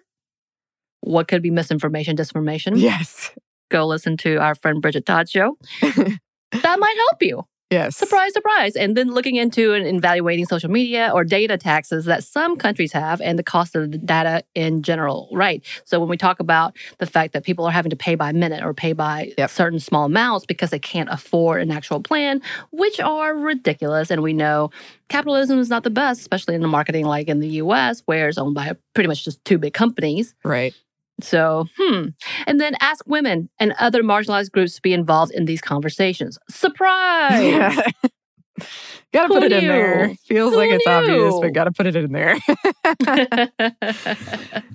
what 1.02 1.28
could 1.28 1.42
be 1.42 1.52
misinformation, 1.52 2.16
disinformation. 2.16 2.80
Yes. 2.80 3.32
Go 3.70 3.86
listen 3.86 4.18
to 4.18 4.38
our 4.38 4.56
friend 4.56 4.82
Bridget 4.82 5.06
Todd 5.06 5.30
show. 5.30 5.58
that 5.82 6.80
might 6.80 6.96
help 6.98 7.22
you. 7.22 7.46
Yes. 7.72 7.98
Surprise, 7.98 8.34
surprise. 8.34 8.76
And 8.76 8.98
then 8.98 9.12
looking 9.12 9.36
into 9.36 9.74
and 9.74 9.86
evaluating 9.86 10.46
social 10.46 10.72
media 10.72 11.12
or 11.14 11.24
data 11.24 11.56
taxes 11.56 12.06
that 12.06 12.24
some 12.24 12.56
countries 12.56 12.92
have 12.94 13.22
and 13.22 13.38
the 13.38 13.44
cost 13.44 13.76
of 13.76 13.92
the 13.92 13.98
data 14.00 14.44
in 14.56 14.82
general, 14.82 15.30
right? 15.32 15.64
So 15.86 16.00
when 16.00 16.10
we 16.10 16.18
talk 16.18 16.40
about 16.40 16.76
the 16.98 17.06
fact 17.06 17.34
that 17.34 17.44
people 17.44 17.66
are 17.66 17.72
having 17.72 17.92
to 17.92 17.96
pay 17.96 18.16
by 18.16 18.32
minute 18.32 18.64
or 18.64 18.74
pay 18.74 18.94
by 18.94 19.34
yep. 19.38 19.52
certain 19.52 19.80
small 19.80 20.06
amounts 20.06 20.48
because 20.48 20.72
they 20.72 20.80
can't 20.80 21.10
afford 21.10 21.62
an 21.62 21.70
actual 21.70 22.02
plan, 22.02 22.42
which 22.72 23.00
are 23.00 23.36
ridiculous. 23.38 24.10
And 24.10 24.24
we 24.24 24.34
know 24.34 24.72
capitalism 25.08 25.60
is 25.60 25.70
not 25.70 25.84
the 25.84 25.92
best, 25.92 26.22
especially 26.22 26.56
in 26.56 26.62
the 26.62 26.68
marketing 26.68 27.06
like 27.06 27.28
in 27.28 27.40
the 27.40 27.50
US, 27.50 28.02
where 28.06 28.30
it's 28.30 28.40
owned 28.40 28.56
by 28.56 28.76
pretty 28.96 29.08
much 29.08 29.24
just 29.24 29.46
two 29.46 29.60
big 29.60 29.76
companies. 29.76 30.34
Right. 30.44 30.74
So, 31.22 31.68
hmm. 31.78 32.08
And 32.48 32.60
then 32.60 32.76
ask 32.80 33.06
women 33.08 33.50
and 33.60 33.74
other 33.80 34.04
marginalized 34.04 34.52
groups 34.52 34.76
to 34.76 34.82
be 34.82 34.94
involved 34.94 35.34
in 35.34 35.46
these 35.46 35.62
conversations. 35.62 36.38
Surprise! 36.50 37.44
Yeah. 37.44 37.76
gotta 39.14 39.28
Who 39.28 39.40
put 39.40 39.44
it 39.44 39.50
knew? 39.50 39.58
in 39.58 39.68
there. 39.68 40.16
Feels 40.26 40.54
Who 40.54 40.58
like 40.58 40.72
it's 40.72 40.86
knew? 40.86 40.94
obvious, 40.94 41.40
but 41.40 41.54
gotta 41.54 41.72
put 41.72 41.88
it 41.88 41.96
in 41.96 42.12
there. 42.12 42.36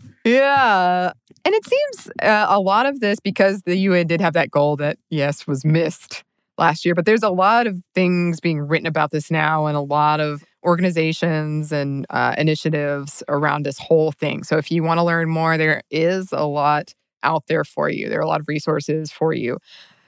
yeah. 0.25 1.13
And 1.45 1.55
it 1.55 1.65
seems 1.67 2.11
uh, 2.23 2.47
a 2.49 2.59
lot 2.61 2.87
of 2.87 3.01
this, 3.01 3.21
because 3.21 3.63
the 3.63 3.77
UN 3.77 4.07
did 4.07 4.21
have 4.21 4.33
that 4.33 4.51
goal 4.51 4.77
that, 4.77 4.99
yes, 5.11 5.47
was 5.47 5.65
missed 5.65 6.25
last 6.57 6.85
year, 6.85 6.95
but 6.95 7.05
there's 7.05 7.23
a 7.23 7.31
lot 7.31 7.67
of 7.67 7.83
things 7.95 8.41
being 8.41 8.61
written 8.61 8.87
about 8.87 9.11
this 9.11 9.31
now 9.31 9.67
and 9.67 9.77
a 9.77 9.81
lot 9.81 10.21
of 10.21 10.43
organizations 10.65 11.73
and 11.73 12.07
uh, 12.11 12.35
initiatives 12.39 13.23
around 13.29 13.65
this 13.65 13.79
whole 13.79 14.13
thing. 14.13 14.43
So 14.45 14.57
if 14.57 14.71
you 14.71 14.83
want 14.83 14.99
to 14.99 15.05
learn 15.05 15.29
more, 15.29 15.59
there 15.59 15.83
is 15.91 16.29
a 16.33 16.45
lot 16.47 16.95
out 17.23 17.45
there 17.49 17.65
for 17.65 17.89
you. 17.89 18.09
There 18.09 18.19
are 18.19 18.23
a 18.23 18.29
lot 18.29 18.41
of 18.41 18.49
resources 18.49 19.13
for 19.13 19.33
you. 19.33 19.59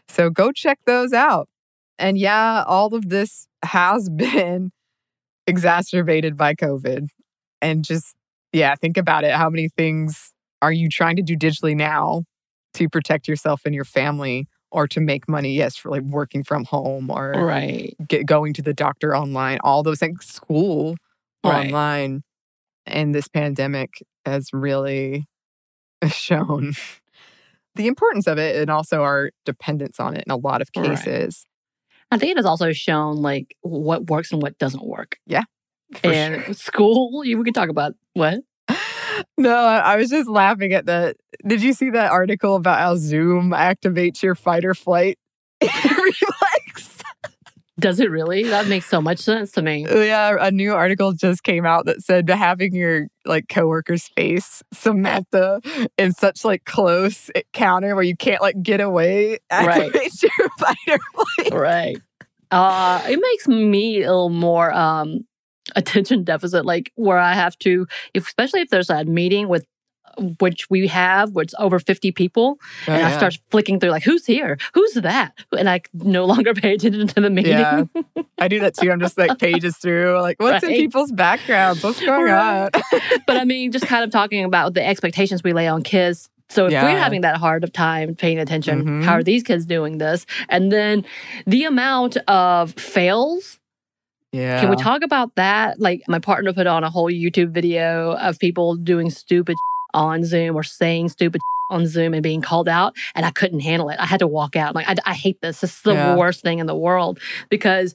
So 0.09 0.31
go 0.31 0.53
check 0.53 0.79
those 0.87 1.13
out. 1.13 1.49
And 1.99 2.19
yeah, 2.19 2.65
all 2.67 2.95
of 2.95 3.09
this 3.09 3.49
has 3.65 4.09
been 4.17 4.71
exacerbated 5.47 6.37
by 6.37 6.55
COVID. 6.55 7.09
And 7.63 7.85
just, 7.85 8.15
yeah, 8.53 8.75
think 8.75 8.97
about 8.97 9.25
it. 9.25 9.33
How 9.33 9.51
many 9.51 9.69
things 9.69 10.33
are 10.63 10.73
you 10.73 10.89
trying 10.89 11.17
to 11.17 11.23
do 11.23 11.37
digitally 11.37 11.77
now 11.77 12.25
to 12.75 12.89
protect 12.89 13.29
yourself 13.29 13.63
and 13.65 13.75
your 13.75 13.85
family 13.85 14.47
or 14.77 14.87
to 14.89 15.01
make 15.01 15.29
money? 15.29 15.55
Yes, 15.55 15.77
for 15.77 15.91
like 15.91 16.03
working 16.03 16.45
from 16.45 16.65
home 16.65 17.11
or 17.11 17.33
Right. 17.33 17.97
get, 18.07 18.27
going 18.27 18.53
to 18.55 18.63
the 18.63 18.75
doctor 18.75 19.17
online, 19.17 19.59
all 19.65 19.83
those 19.83 19.99
things, 19.99 20.25
school 20.27 20.97
Right. 21.45 21.67
online. 21.67 22.23
And 22.87 23.15
this 23.15 23.27
pandemic 23.29 24.03
has 24.25 24.51
really 24.53 25.27
shown 26.09 26.75
the 27.75 27.87
importance 27.87 28.27
of 28.27 28.39
it 28.39 28.57
and 28.57 28.71
also 28.71 29.03
our 29.03 29.31
dependence 29.45 29.99
on 29.99 30.17
it 30.17 30.25
in 30.27 30.31
a 30.33 30.37
lot 30.37 30.63
of 30.63 30.69
Right. 30.77 30.97
cases. 30.99 31.47
I 32.11 32.19
think 32.19 32.33
it 32.33 32.37
has 32.37 32.47
also 32.47 32.73
shown 32.73 33.17
like 33.17 33.57
what 33.63 34.07
works 34.09 34.31
and 34.33 34.41
what 34.43 34.59
doesn't 34.59 34.87
work. 34.87 35.19
For 36.03 36.13
and 36.13 36.45
sure. 36.45 36.55
school, 36.55 37.25
you- 37.25 37.39
we 37.39 37.45
can 37.45 37.55
talk 37.55 37.69
about 37.69 37.95
what? 38.15 38.41
No, 39.39 39.55
I 39.55 39.97
was 39.97 40.09
just 40.11 40.29
laughing 40.29 40.73
at 40.73 40.87
the. 40.87 41.15
Did 41.47 41.63
you 41.63 41.73
see 41.75 41.91
that 41.91 42.11
article 42.11 42.57
about 42.57 42.79
how 42.79 42.97
Zoom 42.97 43.51
activates 43.51 44.23
your 44.23 44.35
fight 44.35 44.65
or 44.65 44.73
flight 44.75 45.19
reflex? 45.63 47.03
Does 47.79 48.01
it 48.01 48.11
really? 48.11 48.45
That 48.45 48.69
makes 48.69 48.87
so 48.87 49.03
much 49.03 49.19
sense 49.19 49.53
to 49.53 49.61
me. 49.63 49.85
Yeah, 49.91 50.37
a 50.41 50.51
new 50.51 50.73
article 50.73 51.13
just 51.13 51.43
came 51.43 51.67
out 51.67 51.85
that 51.85 52.01
said 52.01 52.27
having 52.31 52.75
your 52.75 53.09
like 53.27 53.49
coworker's 53.49 54.09
face 54.09 54.63
Samantha 54.73 55.61
in 55.99 56.13
such 56.13 56.43
like 56.43 56.65
close 56.65 57.29
encounter 57.35 57.95
where 57.95 58.05
you 58.05 58.17
can't 58.17 58.41
like 58.41 58.63
get 58.63 58.81
away 58.81 59.39
Right. 59.53 59.93
activates 59.93 60.23
your 60.39 60.49
fight 60.59 60.77
or 60.89 60.99
flight. 61.13 61.53
Right. 61.53 61.97
Uh, 62.51 63.03
it 63.11 63.21
makes 63.21 63.47
me 63.47 63.99
a 64.03 64.07
little 64.09 64.31
more 64.31 64.73
um, 64.73 65.27
attention 65.77 66.25
deficit, 66.25 66.67
like 66.67 66.91
where 66.97 67.19
I 67.19 67.35
have 67.35 67.57
to, 67.61 67.87
if, 68.15 68.27
especially 68.27 68.61
if 68.63 68.71
there's 68.71 68.91
a 68.91 69.05
meeting 69.05 69.49
with 69.49 69.65
which 70.41 70.71
we 70.71 70.87
have, 70.87 71.33
where 71.33 71.43
it's 71.43 71.53
over 71.59 71.79
50 71.79 72.11
people, 72.13 72.59
and 72.87 73.05
I 73.05 73.15
start 73.19 73.39
flicking 73.51 73.79
through, 73.79 73.91
like, 73.91 74.03
who's 74.03 74.25
here? 74.25 74.57
Who's 74.73 74.95
that? 74.95 75.35
And 75.59 75.69
I 75.69 75.83
no 75.93 76.25
longer 76.25 76.55
pay 76.55 76.73
attention 76.75 77.07
to 77.09 77.21
the 77.21 77.29
meeting. 77.29 77.53
Yeah. 77.59 77.85
I 78.39 78.49
do 78.49 78.59
that 78.61 78.75
too. 78.75 78.91
I'm 78.91 78.99
just 79.01 79.19
like 79.19 79.39
pages 79.39 79.77
through, 79.77 80.19
like, 80.23 80.41
what's 80.41 80.65
in 80.65 80.71
people's 80.71 81.13
backgrounds? 81.13 81.83
What's 81.85 82.01
going 82.01 82.25
Right. 82.33 82.71
on? 82.75 82.83
but 83.27 83.37
I 83.37 83.45
mean, 83.45 83.73
just 83.73 83.87
kind 83.87 84.05
of 84.05 84.11
talking 84.11 84.43
about 84.45 84.73
the 84.73 84.87
expectations 84.87 85.43
we 85.45 85.53
lay 85.53 85.69
on 85.69 85.83
kids. 85.83 86.31
So 86.49 86.65
if 86.67 86.73
Yeah. 86.73 86.85
we're 86.85 86.99
having 86.99 87.21
that 87.23 87.37
hard 87.37 87.63
of 87.65 87.73
time 87.73 88.15
paying 88.15 88.39
attention, 88.39 88.85
Mhm. 88.85 89.05
how 89.05 89.13
are 89.15 89.23
these 89.23 89.43
kids 89.43 89.67
doing 89.67 89.99
this? 89.99 90.25
And 90.49 90.73
then 90.73 91.05
the 91.47 91.65
amount 91.65 92.17
of 92.29 92.73
fails. 92.75 93.59
Yeah. 94.37 94.61
Can 94.61 94.71
we 94.71 94.77
talk 94.77 95.03
about 95.03 95.35
that? 95.37 95.81
Like 95.81 96.03
my 96.09 96.19
partner 96.19 96.53
put 96.53 96.67
on 96.67 96.85
a 96.85 96.91
whole 96.91 97.11
YouTube 97.11 97.51
video 97.51 98.13
of 98.17 98.39
people 98.39 98.77
doing 98.77 99.11
stupid 99.11 99.57
on 99.95 100.25
Zoom 100.25 100.57
or 100.57 100.63
saying 100.63 101.09
stupid 101.11 101.41
on 101.71 101.87
Zoom 101.87 102.15
and 102.15 102.23
being 102.23 102.43
called 102.43 102.69
out, 102.69 102.95
and 103.15 103.25
I 103.27 103.31
couldn't 103.31 103.61
handle 103.61 103.89
it. 103.89 103.99
I 103.99 104.07
had 104.07 104.21
to 104.21 104.27
walk 104.29 104.55
out. 104.57 104.69
I'm 104.69 104.75
like, 104.75 104.89
I, 104.89 105.11
I 105.11 105.15
hate 105.15 105.41
this. 105.41 105.61
This 105.61 105.75
is 105.75 105.83
the 105.83 105.95
Yeah. 105.95 106.17
worst 106.17 106.43
thing 106.43 106.59
in 106.59 106.67
the 106.67 106.77
world 106.77 107.19
because. 107.51 107.95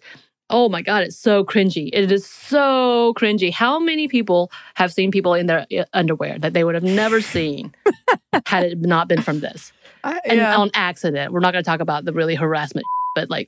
Oh 0.54 0.68
my 0.68 0.82
God, 0.82 1.04
it's 1.04 1.16
so 1.18 1.46
cringy. 1.46 1.90
It 1.94 2.12
is 2.12 2.26
so 2.28 3.14
cringy. 3.18 3.54
How 3.54 3.80
many 3.80 4.10
people 4.10 4.52
have 4.74 4.92
seen 4.92 5.10
people 5.10 5.34
in 5.34 5.46
their 5.46 5.66
uh, 5.74 5.86
underwear 5.94 6.38
that 6.40 6.52
they 6.52 6.66
would 6.66 6.76
have 6.76 6.84
never 6.84 7.22
seen 7.22 7.74
had 8.46 8.66
it 8.66 8.82
not 8.82 9.08
been 9.08 9.22
from 9.22 9.40
this? 9.40 9.72
I- 10.04 10.20
And 10.26 10.40
yeah. 10.40 10.58
on 10.58 10.70
accident. 10.74 11.32
We're 11.32 11.40
not 11.40 11.54
going 11.54 11.64
to 11.64 11.70
talk 11.70 11.80
about 11.80 12.04
the 12.04 12.12
really 12.12 12.36
harassment, 12.36 12.86
but 13.16 13.30
like 13.30 13.48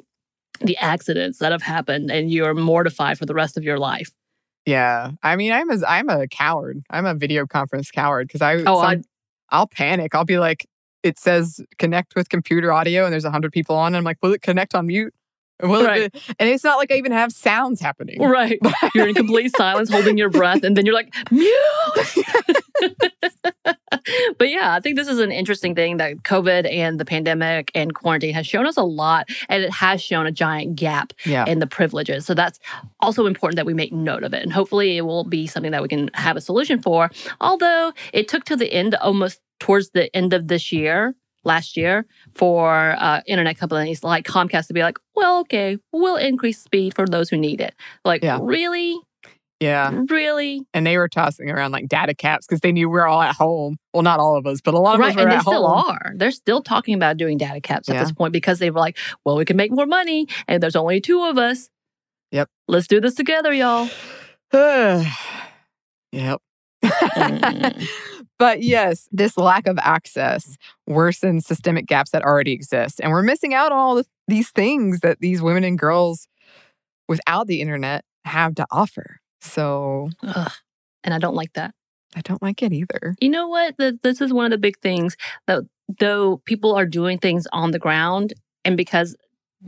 the 0.64 0.78
accidents 0.78 1.40
that 1.40 1.52
have 1.52 1.62
happened 1.62 2.12
and 2.12 2.32
you're 2.32 2.54
mortified 2.54 3.18
for 3.18 3.26
the 3.26 3.34
rest 3.34 3.58
of 3.58 3.64
your 3.64 3.78
life. 3.78 4.12
Yeah, 4.66 5.12
I 5.22 5.36
mean, 5.36 5.52
I'm 5.52 5.70
a 5.70 5.86
I'm 5.86 6.10
a 6.10 6.28
coward. 6.28 6.84
I'm 6.90 7.06
a 7.06 7.14
video 7.14 7.46
conference 7.46 7.92
coward 7.92 8.28
because 8.28 8.42
I 8.42 8.56
Oh, 8.66 8.82
some- 8.82 9.04
I'll 9.50 9.68
panic. 9.68 10.16
I'll 10.16 10.26
be 10.26 10.40
like, 10.40 10.66
it 11.04 11.20
says 11.20 11.60
connect 11.78 12.16
with 12.16 12.30
computer 12.30 12.72
audio, 12.72 13.04
and 13.04 13.12
there's 13.12 13.26
a 13.26 13.32
hundred 13.32 13.52
people 13.52 13.76
on. 13.76 13.88
And 13.88 13.98
I'm 13.98 14.04
like, 14.06 14.18
will 14.22 14.34
it 14.34 14.42
connect 14.42 14.74
on 14.74 14.88
mute? 14.88 15.14
Will 15.70 15.82
it 15.82 15.86
Right. 15.86 16.12
be-" 16.14 16.20
And 16.40 16.50
it's 16.50 16.64
not 16.64 16.78
like 16.78 16.92
I 16.92 16.96
even 16.96 17.12
have 17.12 17.32
sounds 17.32 17.80
happening. 17.82 18.22
Right. 18.22 18.60
You're 18.96 19.08
in 19.08 19.16
complete 19.16 19.56
silence, 19.56 19.90
holding 19.90 20.18
your 20.18 20.30
breath, 20.30 20.64
and 20.64 20.76
then 20.78 20.86
you're 20.86 20.96
like, 20.96 21.14
mute. 21.32 21.54
but 24.38 24.50
yeah, 24.50 24.74
I 24.76 24.80
think 24.80 24.96
this 24.98 25.08
is 25.08 25.20
an 25.20 25.32
interesting 25.32 25.76
thing 25.76 25.98
that 25.98 26.18
COVID 26.24 26.72
and 26.72 27.00
the 27.00 27.06
pandemic 27.06 27.72
and 27.76 27.94
quarantine 27.94 28.34
has 28.34 28.46
shown 28.48 28.66
us 28.66 28.78
a 28.78 28.84
lot, 28.84 29.28
and 29.50 29.64
it 29.64 29.72
has 29.72 30.02
shown 30.02 30.26
a 30.26 30.32
giant 30.32 30.76
gap 30.76 31.14
Yeah, 31.26 31.46
in 31.46 31.60
the 31.60 31.68
privileges. 31.68 32.26
So 32.26 32.34
that's 32.34 32.60
also 33.00 33.26
important 33.26 33.56
that 33.58 33.66
we 33.66 33.74
make 33.74 33.92
note 33.94 34.24
of 34.24 34.34
it. 34.34 34.44
And 34.44 34.52
hopefully 34.52 34.98
it 34.98 35.02
will 35.02 35.24
be 35.24 35.48
something 35.48 35.72
that 35.72 35.82
we 35.82 35.88
can 35.88 36.10
have 36.14 36.36
a 36.38 36.42
solution 36.42 36.82
for. 36.82 37.10
Although 37.42 37.94
it 38.12 38.28
took 38.28 38.44
to 38.46 38.56
the 38.56 38.72
end, 38.72 38.96
almost 38.96 39.40
towards 39.60 39.92
the 39.92 40.14
end 40.16 40.34
of 40.34 40.48
this 40.48 40.72
year, 40.72 41.16
last 41.44 41.76
year, 41.78 42.06
for 42.36 42.96
uh, 42.98 43.22
internet 43.28 43.58
companies 43.58 44.04
like 44.04 44.26
Comcast 44.26 44.68
to 44.68 44.74
be 44.74 44.82
like, 44.82 44.98
well, 45.16 45.40
okay, 45.42 45.78
we'll 45.92 46.16
increase 46.16 46.60
speed 46.62 46.96
for 46.96 47.06
those 47.06 47.30
who 47.30 47.38
need 47.38 47.60
it. 47.62 47.76
Like, 48.06 48.24
Yeah. 48.24 48.40
really? 48.42 48.98
yeah. 49.60 49.92
Really? 50.10 50.62
And 50.74 50.86
they 50.86 50.98
were 50.98 51.08
tossing 51.08 51.50
around 51.50 51.72
like 51.72 51.88
data 51.88 52.14
caps 52.14 52.46
because 52.46 52.60
they 52.62 52.72
knew 52.74 52.90
we 52.90 53.00
are 53.00 53.08
all 53.08 53.22
at 53.22 53.36
home. 53.36 53.78
Well, 53.94 54.04
not 54.04 54.20
all 54.20 54.36
of 54.36 54.46
us, 54.46 54.60
but 54.62 54.74
a 54.74 54.80
lot 54.80 54.96
of 54.96 55.00
Right. 55.00 55.12
us 55.12 55.16
were 55.16 55.22
And 55.22 55.32
they 55.32 55.40
still 55.40 55.68
home. 55.68 55.90
are. 55.92 56.12
They're 56.16 56.32
still 56.32 56.62
talking 56.62 56.96
about 56.96 57.16
doing 57.18 57.38
data 57.38 57.62
caps 57.62 57.88
at 57.88 57.96
Yeah. 57.96 58.04
this 58.04 58.12
point 58.12 58.34
because 58.34 58.60
they 58.60 58.72
were 58.72 58.80
like, 58.82 58.98
well, 59.26 59.38
we 59.38 59.46
can 59.46 59.56
make 59.56 59.72
more 59.72 59.86
money 59.86 60.28
and 60.50 60.62
there's 60.62 60.76
only 60.76 61.00
two 61.00 61.24
of 61.24 61.38
us. 61.38 61.70
Yep. 62.32 62.50
Let's 62.68 62.88
do 62.88 63.00
this 63.00 63.14
together, 63.16 63.54
y'all. 63.54 63.90
yep. 66.12 66.40
Mm. 66.84 67.88
But 68.44 68.62
yes, 68.62 69.08
this 69.10 69.38
lack 69.38 69.68
of 69.68 69.78
access 69.82 70.58
worsens 70.90 71.44
systemic 71.44 71.86
gaps 71.86 72.12
that 72.12 72.24
already 72.26 72.52
exist. 72.52 73.00
And 73.02 73.10
we're 73.10 73.24
missing 73.24 73.54
out 73.54 73.72
on 73.72 73.78
all 73.78 73.96
the, 73.96 74.06
these 74.28 74.50
things 74.50 75.00
that 75.00 75.22
these 75.22 75.42
women 75.42 75.64
and 75.64 75.80
girls 75.80 76.28
without 77.08 77.48
the 77.48 77.62
internet 77.62 78.04
have 78.26 78.56
to 78.56 78.66
offer. 78.70 79.22
So 79.40 80.10
Ugh. 80.24 80.52
And 81.06 81.14
I 81.14 81.20
don't 81.20 81.36
like 81.36 81.54
that. 81.54 81.74
I 82.18 82.20
don't 82.20 82.42
like 82.42 82.62
it 82.62 82.74
either. 82.74 83.16
You 83.22 83.30
know 83.30 83.48
what? 83.48 83.78
Th- 83.78 83.96
This 84.04 84.20
is 84.20 84.34
one 84.34 84.44
of 84.44 84.52
the 84.52 84.58
big 84.58 84.78
things 84.80 85.16
that 85.48 85.64
though 86.00 86.42
people 86.44 86.76
are 86.76 86.86
doing 86.86 87.20
things 87.20 87.48
on 87.54 87.72
the 87.72 87.80
ground 87.80 88.34
and 88.66 88.76
because 88.76 89.16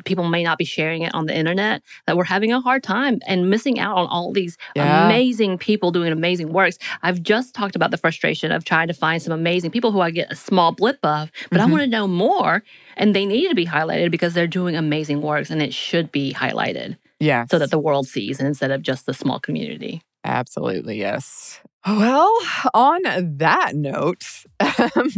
people 0.04 0.28
may 0.28 0.44
not 0.44 0.58
be 0.58 0.66
sharing 0.66 1.04
it 1.04 1.14
on 1.16 1.26
the 1.26 1.36
internet, 1.38 1.82
that 2.08 2.18
we're 2.18 2.24
having 2.26 2.52
a 2.52 2.60
hard 2.60 2.84
time 2.84 3.20
and 3.28 3.50
missing 3.50 3.80
out 3.80 3.96
on 3.98 4.08
all 4.08 4.34
these 4.34 4.58
Yeah. 4.76 5.06
amazing 5.06 5.58
people 5.58 5.92
doing 5.92 6.12
amazing 6.12 6.52
works. 6.52 6.78
I've 7.04 7.24
just 7.24 7.56
talked 7.56 7.76
about 7.76 7.92
the 7.92 7.98
frustration 7.98 8.52
of 8.52 8.66
trying 8.66 8.88
to 8.88 8.94
find 8.94 9.22
some 9.22 9.32
amazing 9.34 9.72
people 9.72 9.92
who 9.92 10.02
I 10.02 10.12
get 10.12 10.32
a 10.32 10.36
small 10.36 10.72
blip 10.74 11.00
of, 11.04 11.32
but 11.50 11.62
I 11.62 11.66
Mhm. 11.66 11.72
want 11.72 11.82
to 11.84 11.88
know 11.90 12.08
more 12.08 12.64
and 12.98 13.16
they 13.16 13.26
need 13.26 13.48
to 13.50 13.56
be 13.56 13.66
highlighted 13.66 14.12
because 14.12 14.34
they're 14.34 14.48
doing 14.48 14.76
amazing 14.76 15.22
works 15.22 15.50
and 15.50 15.62
it 15.62 15.74
should 15.74 16.12
be 16.12 16.34
highlighted 16.34 16.98
Yeah. 17.20 17.46
so 17.50 17.58
that 17.60 17.72
the 17.72 17.80
world 17.80 18.08
sees 18.08 18.40
instead 18.40 18.72
of 18.72 18.82
just 18.82 19.06
the 19.06 19.14
small 19.14 19.40
community. 19.40 20.02
Absolutely, 20.24 20.98
yes. 20.98 21.60
Well, 21.88 22.34
on 22.74 23.02
that 23.38 23.76
note, 23.76 24.24
um, 24.60 25.10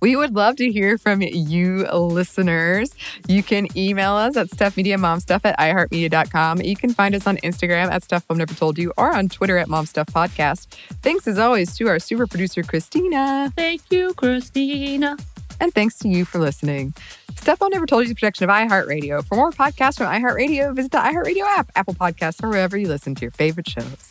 we 0.00 0.16
would 0.16 0.34
love 0.34 0.56
to 0.56 0.70
hear 0.70 0.98
from 0.98 1.22
you 1.22 1.86
listeners. 1.90 2.94
You 3.26 3.42
can 3.42 3.66
email 3.76 4.12
us 4.12 4.36
at 4.36 4.48
stuffmediamomstuff 4.48 5.40
at 5.44 5.58
iheartmedia.com. 5.58 6.62
You 6.62 6.76
can 6.76 6.92
find 6.92 7.14
us 7.14 7.26
on 7.26 7.36
Instagram 7.38 7.90
at 7.90 8.04
Stuff 8.04 8.24
Mom 8.28 8.38
Never 8.38 8.54
Told 8.54 8.78
You 8.78 8.92
or 8.96 9.14
on 9.14 9.28
Twitter 9.28 9.58
at 9.58 9.68
MomStuffPodcast. 9.68 10.66
Thanks 11.02 11.26
as 11.26 11.38
always 11.38 11.76
to 11.76 11.88
our 11.88 11.98
super 11.98 12.26
producer, 12.26 12.62
Christina. 12.62 13.52
Thank 13.56 13.82
you, 13.90 14.14
Christina. 14.14 15.16
And 15.60 15.74
thanks 15.74 15.98
to 15.98 16.08
you 16.08 16.24
for 16.24 16.38
listening. 16.38 16.94
Stuff 17.36 17.60
Mom 17.60 17.70
Never 17.72 17.86
Told 17.86 18.02
You 18.02 18.06
is 18.06 18.12
a 18.12 18.14
production 18.14 18.48
of 18.48 18.54
iHeartRadio. 18.54 19.24
For 19.24 19.34
more 19.34 19.50
podcasts 19.50 19.98
from 19.98 20.06
iHeartRadio, 20.06 20.74
visit 20.74 20.92
the 20.92 20.98
iHeartRadio 20.98 21.42
app, 21.56 21.70
Apple 21.74 21.94
Podcasts, 21.94 22.42
or 22.42 22.48
wherever 22.48 22.76
you 22.76 22.88
listen 22.88 23.14
to 23.16 23.22
your 23.22 23.32
favorite 23.32 23.68
shows. 23.68 24.10